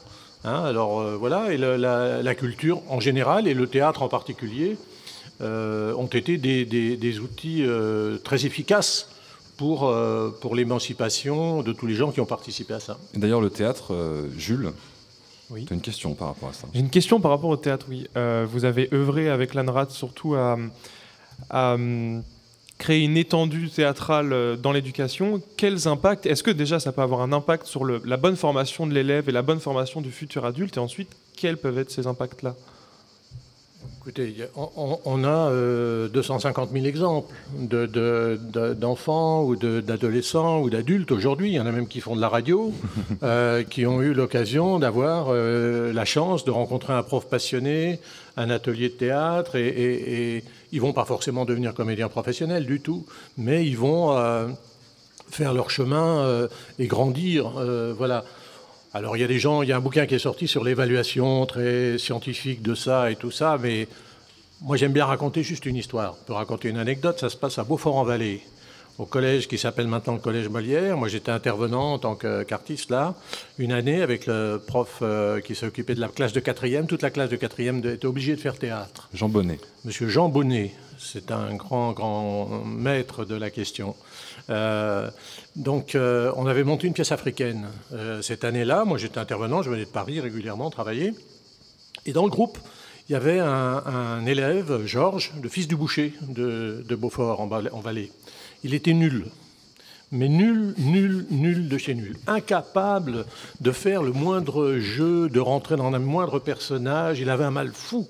[0.43, 0.65] Hein.
[0.65, 4.77] alors euh, voilà, et la, culture en général et le théâtre en particulier
[5.43, 7.65] ont été des outils
[8.23, 9.10] très efficaces
[9.61, 12.97] pour, euh, pour l'émancipation de tous les gens qui ont participé à ça.
[13.13, 14.73] D'ailleurs, le théâtre, euh, Jules,
[15.51, 15.67] oui.
[15.67, 17.85] tu as une question par rapport à ça J'ai une question par rapport au théâtre,
[17.91, 18.07] oui.
[18.17, 20.57] Euh, vous avez œuvré avec l'ANRAD surtout à,
[21.51, 21.77] à
[22.79, 25.43] créer une étendue théâtrale dans l'éducation.
[25.59, 28.87] Quels impacts Est-ce que déjà ça peut avoir un impact sur le, la bonne formation
[28.87, 30.79] de l'élève et la bonne formation du futur adulte?
[30.79, 32.57] Et ensuite, quels peuvent être ces impacts-là?
[34.03, 35.51] Écoutez, on, a
[36.09, 41.51] 250 000 exemples d'enfants ou d'adolescents ou d'adultes aujourd'hui.
[41.51, 42.73] Il y en a même qui font de la radio,
[43.23, 48.01] euh, qui ont eu l'occasion d'avoir euh, la chance de rencontrer un prof passionné,
[48.39, 53.05] un atelier de théâtre, et, et, ils vont pas forcément devenir comédiens professionnels du tout,
[53.37, 54.49] mais ils vont euh,
[55.29, 56.49] faire leur chemin
[56.79, 57.51] et grandir.
[57.99, 58.25] voilà.
[58.93, 60.65] Alors il y a des gens, il y a un bouquin qui est sorti sur
[60.65, 63.87] l'évaluation très scientifique de ça et tout ça, mais
[64.63, 66.17] moi j'aime bien raconter juste une histoire.
[66.27, 68.43] Peux raconter une anecdote, ça se passe à Beaufort-en-Vallée,
[68.99, 70.97] au collège qui s'appelle maintenant le collège Molière.
[70.97, 73.15] Moi j'étais intervenant en tant qu'artiste là,
[73.59, 76.89] une année avec le prof euh, qui s'occupait de la classe de quatrième.
[76.89, 79.09] Toute la classe de quatrième était obligée de faire théâtre.
[79.15, 79.61] Jean Bonnet.
[79.85, 83.95] Monsieur Jean Bonnet, c'est un grand, grand maître de la question.
[84.49, 85.11] Euh,
[85.57, 88.85] donc, euh, on avait monté une pièce africaine euh, cette année-là.
[88.85, 91.13] Moi, j'étais intervenant, je venais de Paris régulièrement travailler.
[92.07, 92.59] Et dans le groupe,
[93.09, 98.11] il y avait un, élève, Georges, le fils du boucher de, Beaufort, en, en Valais.
[98.63, 99.27] Il était nul
[100.13, 102.17] mais nul, nul, nul de chez nul.
[102.27, 103.27] Incapable
[103.61, 107.21] de faire le moindre jeu, de rentrer dans un moindre personnage.
[107.21, 108.09] Il avait un mal fou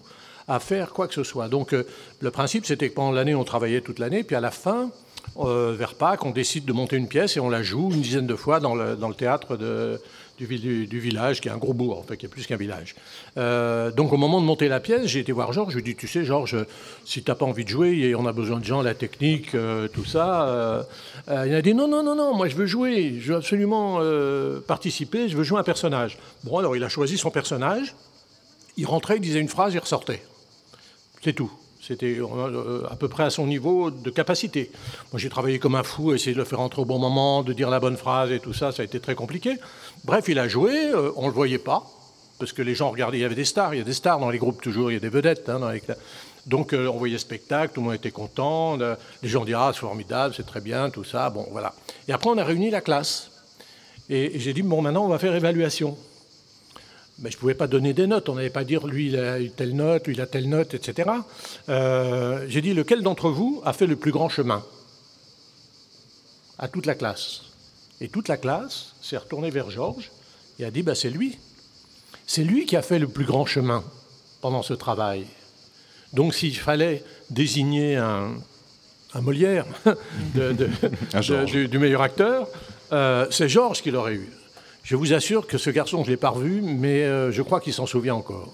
[0.49, 1.49] à faire quoi que ce soit.
[1.49, 4.91] Donc le principe, c'était que pendant l'année, on travaillait toute l'année, puis à la fin,
[5.39, 8.27] euh, vers Pâques, on décide de monter une pièce et on la joue une dizaine
[8.27, 12.27] de fois dans le, théâtre du, village, qui est un gros bourg, en fait, qui
[12.27, 12.95] est plus qu'un village.
[13.37, 15.95] Euh, donc au moment de monter la pièce, j'ai été voir Georges, je lui ai
[15.95, 16.57] dit, tu sais Georges,
[17.05, 19.89] si tu n'as pas envie de jouer, on a besoin de gens, la technique, euh,
[19.89, 20.87] tout ça.
[21.29, 24.01] il a dit, non, non, non, non, moi je veux jouer, je veux absolument
[24.67, 26.19] participer, je veux jouer un personnage.
[26.45, 27.95] Bon, alors il a choisi son personnage,
[28.77, 30.23] il rentrait, il disait une phrase, il ressortait.
[31.23, 31.51] C'est tout.
[31.91, 34.71] C'était euh, à peu près à son niveau de capacité.
[35.13, 37.53] Moi, j'ai travaillé comme un fou, essayer de le faire entrer au bon moment, de
[37.53, 39.57] dire la bonne phrase et tout ça, ça a été très compliqué.
[40.05, 41.85] Bref, il a joué, euh, on ne le voyait pas,
[42.39, 44.21] parce que les gens regardaient, il y avait des stars, il y a des stars
[44.21, 45.49] dans les groupes toujours, il y a des vedettes.
[45.49, 45.59] Hein,
[46.47, 49.73] Donc, euh, on voyait le spectacle, tout le monde était content, les gens disaient, ah,
[49.75, 51.75] c'est formidable, c'est très bien, tout ça, bon, voilà.
[52.07, 53.33] Et après, on a réuni la classe.
[54.09, 55.99] Et j'ai dit, bon, maintenant, on va faire évaluation.
[57.21, 58.29] Mais je ne pouvais pas donner des notes.
[58.29, 60.75] On n'allait pas dire lui il a eu telle note, lui il a telle note,
[60.75, 61.11] etc.
[61.69, 64.65] Euh, j'ai dit lequel d'entre vous a fait le plus grand chemin
[66.59, 67.43] À toute la classe?
[68.01, 70.11] Et toute la classe s'est retournée vers Georges
[70.59, 71.39] et a dit bah, c'est lui.
[72.27, 73.85] C'est lui qui a fait le plus grand chemin
[74.41, 75.27] pendant ce travail.
[76.13, 78.35] Donc s'il fallait désigner un,
[79.21, 79.67] Molière
[80.35, 82.47] du, meilleur acteur,
[82.93, 84.31] euh, c'est Georges qui l'aurait eu.
[84.91, 87.61] Je vous assure que ce garçon, je ne l'ai pas revu, mais euh, je crois
[87.61, 88.53] qu'il s'en souvient encore.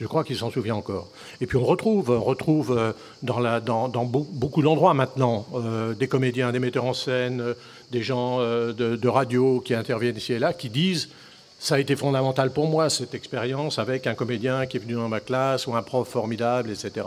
[0.00, 1.08] Je crois qu'il s'en souvient encore.
[1.42, 2.92] Et puis on retrouve, on retrouve euh,
[3.22, 7.54] dans, beaucoup d'endroits maintenant euh, des comédiens, des metteurs en scène,
[7.90, 11.10] des gens de, radio qui interviennent ici et là, qui disent
[11.58, 15.10] ça a été fondamental pour moi cette expérience avec un comédien qui est venu dans
[15.10, 17.06] ma classe ou un prof formidable, etc.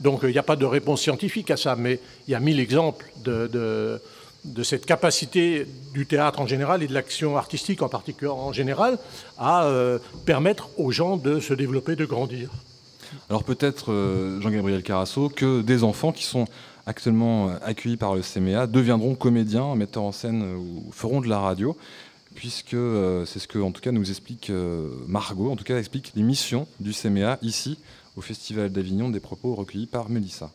[0.00, 2.58] Donc il n'y a pas de réponse scientifique à ça, mais il y a mille
[2.58, 4.00] exemples de de
[4.62, 8.98] cette capacité du théâtre en général et de l'action artistique en particulier en général
[9.38, 12.50] à euh, permettre aux gens de se développer, de grandir.
[13.28, 16.46] Alors peut-être, euh, Jean-Gabriel Carasso, que des enfants qui sont
[16.86, 21.38] actuellement euh, accueillis par le CMA deviendront comédiens, metteurs en scène ou feront de la
[21.38, 21.76] radio,
[22.34, 22.76] puisque
[23.26, 24.50] c'est ce que en tout cas nous explique
[25.06, 27.78] Margot, en tout cas explique les missions du CMA ici
[28.16, 30.50] au Festival d'Avignon, des propos recueillis par Mélissa.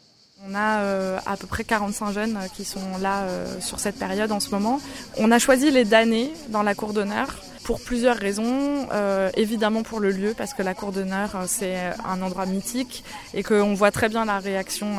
[0.45, 4.31] On a euh, à peu près 45 jeunes qui sont là euh, sur cette période
[4.31, 4.79] en ce moment.
[5.17, 7.27] On a choisi les damnés dans la cour d'honneur
[7.67, 8.87] pour plusieurs raisons.
[8.93, 13.03] Euh, évidemment pour le lieu, parce que la cour d'honneur, c'est un endroit mythique
[13.33, 14.95] et qu'on voit très bien la réaction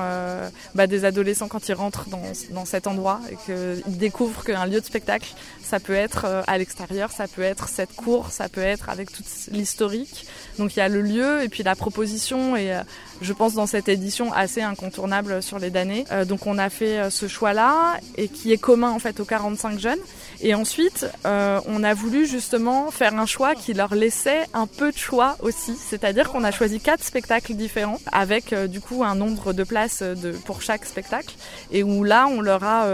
[0.75, 4.81] bah, des adolescents quand ils rentrent dans, dans cet endroit et qu'ils découvrent qu'un lieu
[4.81, 8.91] de spectacle, ça peut être à l'extérieur, ça peut être cette cour, ça peut être
[8.91, 10.27] avec toute l'historique.
[10.59, 12.77] Donc il y a le lieu et puis la proposition et
[13.21, 16.05] je pense, dans cette édition assez incontournable sur les damnés.
[16.13, 19.25] Euh, donc on a fait euh, ce choix-là et qui est commun en fait aux
[19.25, 19.99] 45 jeunes.
[20.41, 24.93] Et ensuite, euh, on a voulu justement faire un choix qui leur laissait un peu
[24.93, 25.75] de choix aussi.
[25.75, 30.33] C'est-à-dire qu'on a choisi quatre spectacles différents avec du coup un nombre de places de,
[30.33, 31.35] pour chaque spectacle.
[31.73, 32.87] Et où là, on leur a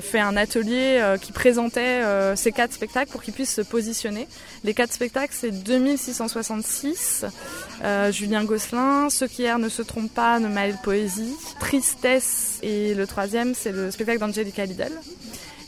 [0.00, 2.02] fait un atelier qui présentait
[2.34, 4.26] ces quatre spectacles pour qu'ils puissent se positionner.
[4.64, 7.24] Les quatre spectacles, c'est 2666,
[8.10, 13.06] Julien Gosselin, Ceux qui errent ne se trompe pas, ne mêle poésie, tristesse et le
[13.06, 14.92] troisième c'est le spectacle d'Angelica Lidl.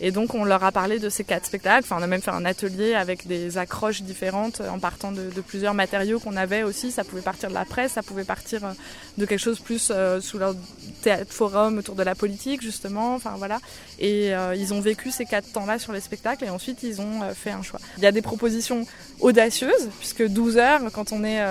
[0.01, 1.85] Et donc on leur a parlé de ces quatre spectacles.
[1.85, 5.75] Enfin, on a même fait un atelier avec des accroches différentes en partant de, plusieurs
[5.75, 6.91] matériaux qu'on avait aussi.
[6.91, 8.73] Ça pouvait partir de la presse, ça pouvait partir euh,
[9.17, 10.55] de quelque chose plus euh, sous leur
[11.03, 13.15] théâtre forum autour de la politique justement.
[13.15, 13.61] Enfin voilà.
[13.99, 17.21] Et euh, ils ont vécu ces quatre temps-là sur les spectacles et ensuite ils ont
[17.35, 17.81] fait un choix.
[17.97, 18.87] Il y a des propositions
[19.21, 21.43] audacieuses puisque 12 heures quand on est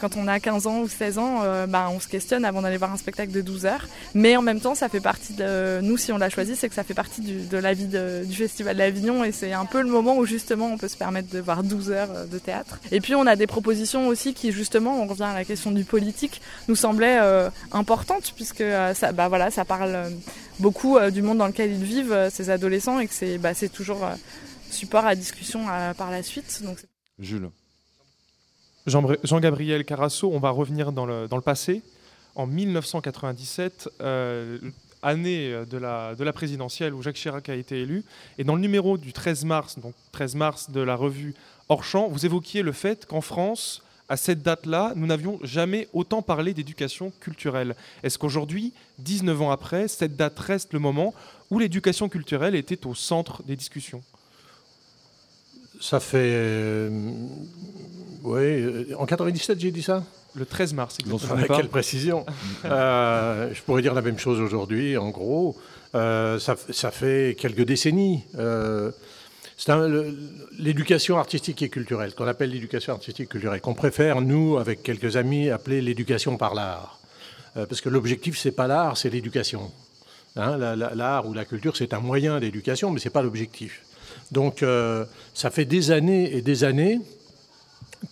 [0.00, 2.92] quand on a 15 ans ou 16 ans, bah, on se questionne avant d'aller voir
[2.92, 3.86] un spectacle de 12 heures.
[4.14, 6.74] Mais en même temps, ça fait partie de nous si on l'a choisi, c'est que
[6.74, 10.16] ça fait partie de la vie du Festival d'Avignon et c'est un peu le moment
[10.16, 12.78] où justement on peut se permettre de voir 12 heures euh, de théâtre.
[12.90, 15.84] Et puis on a des propositions aussi qui justement, on revient à la question du
[15.84, 20.10] politique, nous semblaient euh, importantes puisque euh, ça, bah, voilà, ça parle
[20.58, 24.06] beaucoup du monde dans lequel ils vivent, ces adolescents, et que c'est bah, toujours
[24.70, 25.66] support à discussion
[25.96, 26.62] par la suite.
[26.64, 26.78] Donc
[27.18, 27.50] Jules.
[28.86, 31.82] Jean-Gabriel Carasso, on va revenir dans le, dans le passé.
[32.34, 33.90] En 1997,
[35.02, 38.04] année euh, de la, de la présidentielle où Jacques Chirac a été élu.
[38.38, 41.34] Et dans le numéro du 13 mars, donc 13 mars de la revue
[41.68, 46.22] Hors Champ, vous évoquiez le fait qu'en France, à cette date-là, nous n'avions jamais autant
[46.22, 47.74] parlé d'éducation culturelle.
[48.02, 51.14] Est-ce qu'aujourd'hui, 19 ans après, cette date reste le moment
[51.50, 54.02] où l'éducation culturelle était au centre des discussions?
[55.80, 56.90] Ça fait...
[58.22, 60.04] Oui, euh, en 97 j'ai dit ça
[60.34, 61.56] le 13 mars, exactement.
[61.56, 62.24] quelle précision
[62.64, 65.56] euh, Je pourrais dire la même chose aujourd'hui, en gros.
[65.94, 66.56] Euh, ça,
[66.90, 68.24] fait quelques décennies.
[68.38, 68.90] Euh,
[69.58, 69.72] c'est
[70.58, 75.16] l'éducation artistique et culturelle, qu'on appelle l'éducation artistique et culturelle, qu'on préfère, nous, avec quelques
[75.16, 76.98] amis, appeler l'éducation par l'art.
[77.54, 79.70] parce que l'objectif, c'est pas l'art, c'est l'éducation.
[80.36, 83.82] Hein, l'art ou la culture, c'est un moyen d'éducation, mais c'est pas l'objectif.
[84.32, 84.64] Donc,
[85.34, 86.98] ça fait des années et des années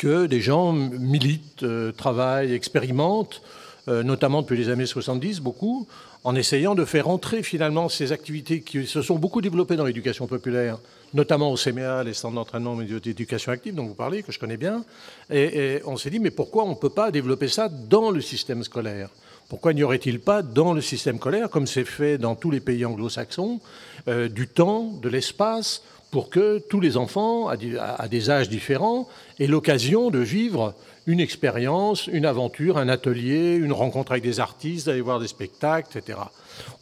[0.01, 3.43] que des gens militent, euh, travaillent, expérimentent,
[3.87, 5.87] euh, notamment depuis les années 70, beaucoup,
[6.25, 10.27] en essayant de faire entrer finalement ces activités qui se sont beaucoup développées dans l'éducation
[10.27, 10.79] populaire,
[11.15, 14.85] notamment au CMA, les centres d'entraînement d'éducation active dont vous parlez, que je connais bien.
[15.31, 18.63] Et, on s'est dit, mais pourquoi on ne peut pas développer ça dans le système
[18.63, 19.11] scolaire?
[19.49, 22.85] Pourquoi n'y aurait-il pas dans le système scolaire, comme c'est fait dans tous les pays
[22.85, 23.61] anglo-saxons,
[24.09, 25.83] euh, du temps, de l'espace
[26.13, 29.09] pour que tous les enfants, à des âges différents,
[29.39, 30.75] aient l'occasion de vivre
[31.07, 35.97] une expérience, une aventure, un atelier, une rencontre avec des artistes, d'aller voir des spectacles,
[35.97, 36.19] etc.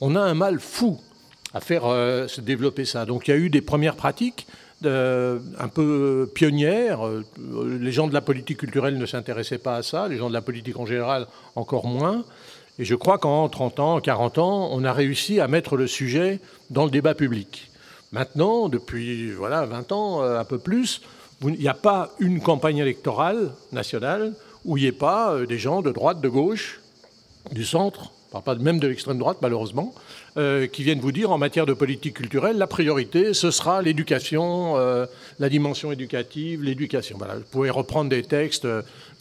[0.00, 0.98] On a un mal fou
[1.54, 3.04] à faire euh, se développer ça.
[3.04, 4.46] Donc il y a eu des premières pratiques
[4.84, 7.00] un peu pionnière.
[7.66, 10.40] Les gens de la politique culturelle ne s'intéressaient pas à ça, les gens de la
[10.40, 11.26] politique en général
[11.56, 12.24] encore moins.
[12.78, 16.38] Et je crois qu'en 30 ans, 40 ans, on a réussi à mettre le sujet
[16.70, 17.72] dans le débat public.
[18.12, 21.02] Maintenant, depuis voilà, 20 ans, un peu plus,
[21.42, 24.32] il n'y a pas une campagne électorale nationale
[24.64, 26.80] où il n'y ait pas euh, des gens de droite, de gauche,
[27.52, 29.94] du centre, pas même de l'extrême droite malheureusement,
[30.36, 34.76] euh, qui viennent vous dire en matière de politique culturelle, la priorité, ce sera l'éducation,
[34.76, 35.06] euh,
[35.38, 37.18] la dimension éducative, l'éducation.
[37.18, 38.66] Vous pouvez reprendre des textes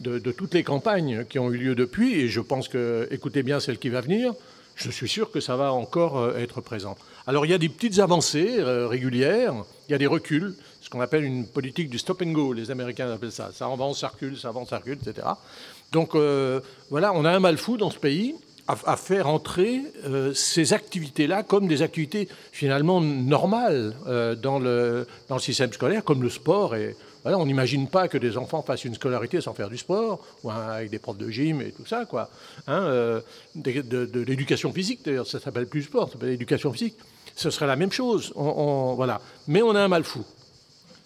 [0.00, 3.60] de, toutes les campagnes qui ont eu lieu depuis, et je pense que, écoutez bien
[3.60, 4.34] celle qui va venir,
[4.76, 6.96] je suis sûr que ça va encore être présent.
[7.26, 9.54] Alors il y a des petites avancées régulières,
[9.88, 10.54] il y a des reculs
[10.88, 12.54] ce qu'on appelle une politique du stop and go.
[12.54, 13.50] Les Américains appellent ça.
[13.52, 15.26] Ça avance, ça recule, ça avance, ça recule, etc.
[15.92, 18.34] Donc euh, voilà, on a un mal fou dans ce pays
[18.68, 25.36] à, faire entrer euh, ces activités-là comme des activités finalement normales euh, dans, le, dans
[25.36, 26.76] le système scolaire, comme le sport.
[26.76, 30.20] Et voilà, on n'imagine pas que des enfants fassent une scolarité sans faire du sport,
[30.44, 32.30] ou avec des profs de gym et tout ça, quoi.
[32.66, 33.20] Hein,
[33.54, 36.96] de, l'éducation physique, d'ailleurs, ça s'appelle plus sport, ça s'appelle l'éducation physique.
[37.36, 38.32] Ce serait la même chose.
[38.36, 39.20] voilà.
[39.46, 40.24] Mais on a un mal fou.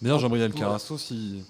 [0.01, 1.43] D'ailleurs, Jean-Briel Carasso, si,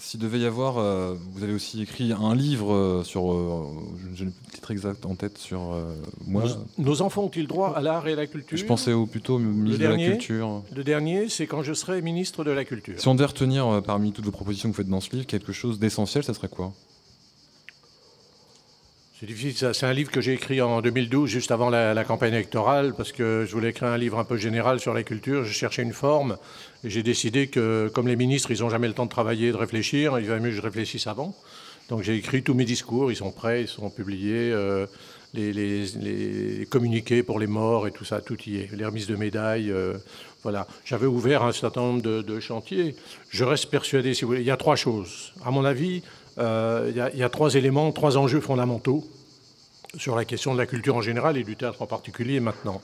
[0.00, 3.66] s'il devait y avoir, euh, vous avez aussi écrit un livre euh, sur, euh,
[4.14, 5.76] je n'ai le titre exact en tête sur
[6.26, 6.44] moi.
[6.78, 8.56] Nos, enfants ont-ils droit à l'art et à la culture?
[8.56, 10.62] Je pensais au, plutôt au ministre de la Culture.
[10.74, 12.98] Le dernier, c'est quand je serai ministre de la Culture.
[12.98, 15.52] Si on devait retenir parmi toutes vos propositions que vous faites dans ce livre quelque
[15.52, 16.72] chose d'essentiel, ça serait quoi?
[19.20, 19.74] C'est difficile.
[19.74, 23.44] C'est un livre que j'ai écrit en 2012, juste avant la, campagne électorale, parce que
[23.46, 25.44] je voulais écrire un livre un peu général sur la culture.
[25.44, 26.38] Je cherchais une forme.
[26.84, 29.58] Et j'ai décidé que, comme les ministres, ils n'ont jamais le temps de travailler, de
[29.58, 31.36] réfléchir, il valait mieux que je réfléchisse avant.
[31.90, 33.12] Donc j'ai écrit tous mes discours.
[33.12, 34.52] Ils sont prêts, ils sont publiés.
[34.52, 34.86] Euh,
[35.34, 38.70] les, communiqués pour les morts et tout ça, tout y est.
[38.74, 39.70] Les remises de médailles.
[39.70, 39.98] Euh,
[40.42, 40.66] voilà.
[40.86, 42.96] J'avais ouvert un certain nombre de, chantiers.
[43.28, 45.34] Je reste persuadé, si vous voulez, il y a trois choses.
[45.44, 46.02] À mon avis,
[46.40, 49.04] il y, a trois éléments, trois enjeux fondamentaux
[49.96, 52.80] sur la question de la culture en général et du théâtre en particulier maintenant.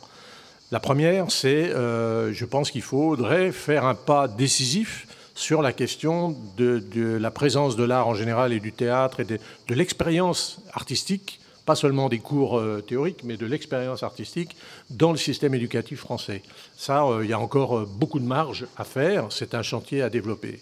[0.72, 6.36] La première, c'est, euh, je pense qu'il faudrait faire un pas décisif sur la question
[6.56, 6.82] de,
[7.20, 9.38] la présence de l'art en général et du théâtre et de,
[9.68, 14.56] l'expérience artistique, pas seulement des cours euh, théoriques, mais de l'expérience artistique
[14.90, 16.42] dans le système éducatif français.
[16.76, 20.60] Ça, il y a encore beaucoup de marge à faire, c'est un chantier à développer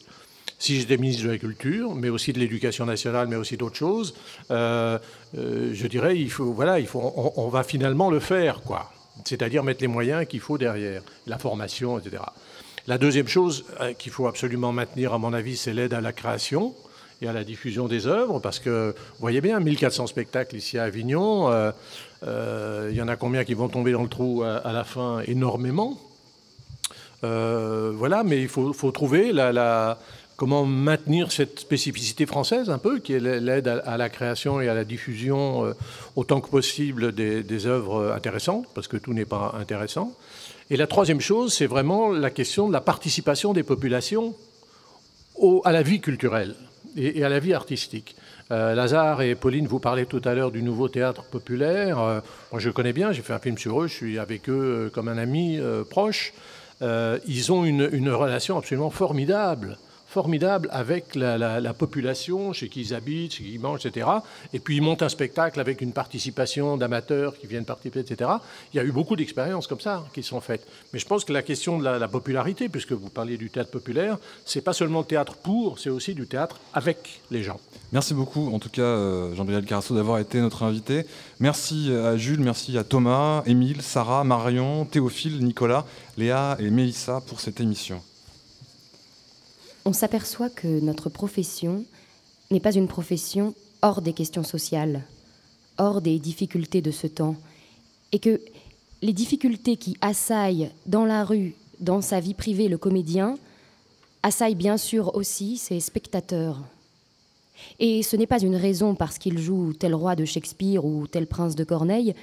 [0.59, 4.15] si j'étais ministre de la Culture, mais aussi de l'Éducation nationale, mais aussi d'autres choses,
[4.51, 4.99] euh,
[5.37, 8.91] euh, je dirais, il faut, voilà, il faut, on, va finalement le faire, quoi.
[9.25, 12.23] C'est-à-dire mettre les moyens qu'il faut derrière, la formation, etc.
[12.87, 16.13] La deuxième chose euh, qu'il faut absolument maintenir, à mon avis, c'est l'aide à la
[16.13, 16.75] création
[17.23, 20.85] et à la diffusion des œuvres, parce que, vous voyez bien, 1400 spectacles ici à
[20.85, 21.49] Avignon,
[22.23, 25.21] il y en a combien qui vont tomber dans le trou à, la fin?
[25.27, 25.99] Énormément.
[27.23, 29.99] voilà, mais il faut, faut trouver la, la
[30.37, 34.75] comment maintenir cette spécificité française un peu, qui est l'aide à, la création et à
[34.75, 35.73] la diffusion euh,
[36.17, 40.13] autant que possible des, œuvres intéressantes, parce que tout n'est pas intéressant.
[40.71, 44.35] Et la troisième chose, c'est vraiment la question de la participation des populations
[45.65, 46.55] à la vie culturelle
[46.97, 48.17] et, à la vie artistique.
[48.51, 51.99] Euh, Lazare et Pauline, vous parlez tout à l'heure du nouveau théâtre populaire.
[52.01, 52.21] Euh,
[52.53, 55.09] moi, je connais bien, j'ai fait un film sur eux, je suis avec eux comme
[55.09, 55.61] un ami
[55.91, 56.33] proche.
[56.83, 59.79] ils ont une relation absolument formidable
[60.15, 64.07] formidable avec la, population, chez qui ils habitent, chez qui ils mangent, etc.
[64.53, 68.31] Et puis ils montent un spectacle avec une participation d'amateurs qui viennent participer, etc.
[68.73, 70.65] Il y a eu beaucoup d'expériences comme ça qui sont faites.
[70.93, 74.19] Mais je pense que la question de la, popularité, puisque vous parliez du théâtre populaire,
[74.45, 77.59] c'est pas seulement le théâtre pour, c'est aussi du théâtre avec les gens.
[77.91, 81.07] Merci beaucoup, en tout cas, euh, Jean-Briel Carasso, d'avoir été notre invité.
[81.41, 85.85] Merci à Jules, merci à Thomas, Émile, Sarah, Marion, Théophile, Nicolas,
[86.17, 88.01] Léa et Mélissa pour cette émission
[89.85, 91.85] on s'aperçoit que notre profession
[92.51, 95.03] n'est pas une profession hors des questions sociales,
[95.79, 97.37] hors des difficultés de ce temps,
[98.13, 98.41] et que
[99.03, 103.37] les difficultés qui assaillent dans la rue, dans sa vie privée, le comédien,
[104.23, 106.63] assaillent bien sûr aussi ses spectateurs.
[107.79, 111.27] Et ce n'est pas une raison parce qu'il joue tel roi de Shakespeare ou tel
[111.27, 112.15] prince de Corneille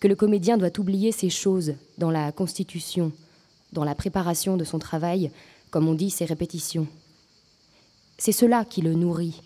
[0.00, 3.12] que le comédien doit oublier ces choses dans la constitution,
[3.72, 5.30] dans la préparation de son travail,
[5.70, 6.88] comme on dit, ses répétitions.
[8.18, 9.42] C'est cela qui le nourrit.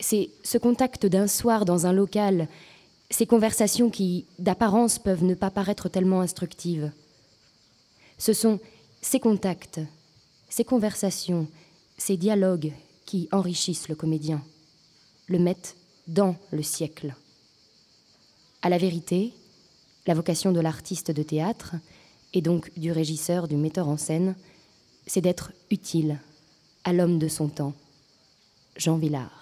[0.00, 2.48] C'est ce contact d'un soir dans un local,
[3.10, 6.92] ces conversations qui, d'apparence, peuvent ne pas paraître tellement instructives.
[8.18, 8.60] Ce sont
[9.00, 9.80] ces contacts,
[10.48, 11.48] ces conversations,
[11.96, 12.72] ces dialogues
[13.06, 14.42] qui enrichissent le comédien,
[15.28, 15.76] le mettent
[16.06, 17.14] dans le siècle.
[18.62, 19.32] À la vérité,
[20.06, 21.74] la vocation de l'artiste de théâtre,
[22.34, 24.34] et donc du régisseur, du metteur en scène,
[25.06, 26.20] c'est d'être utile
[26.88, 27.74] à l'homme de son temps.
[28.78, 29.37] Jean Villard.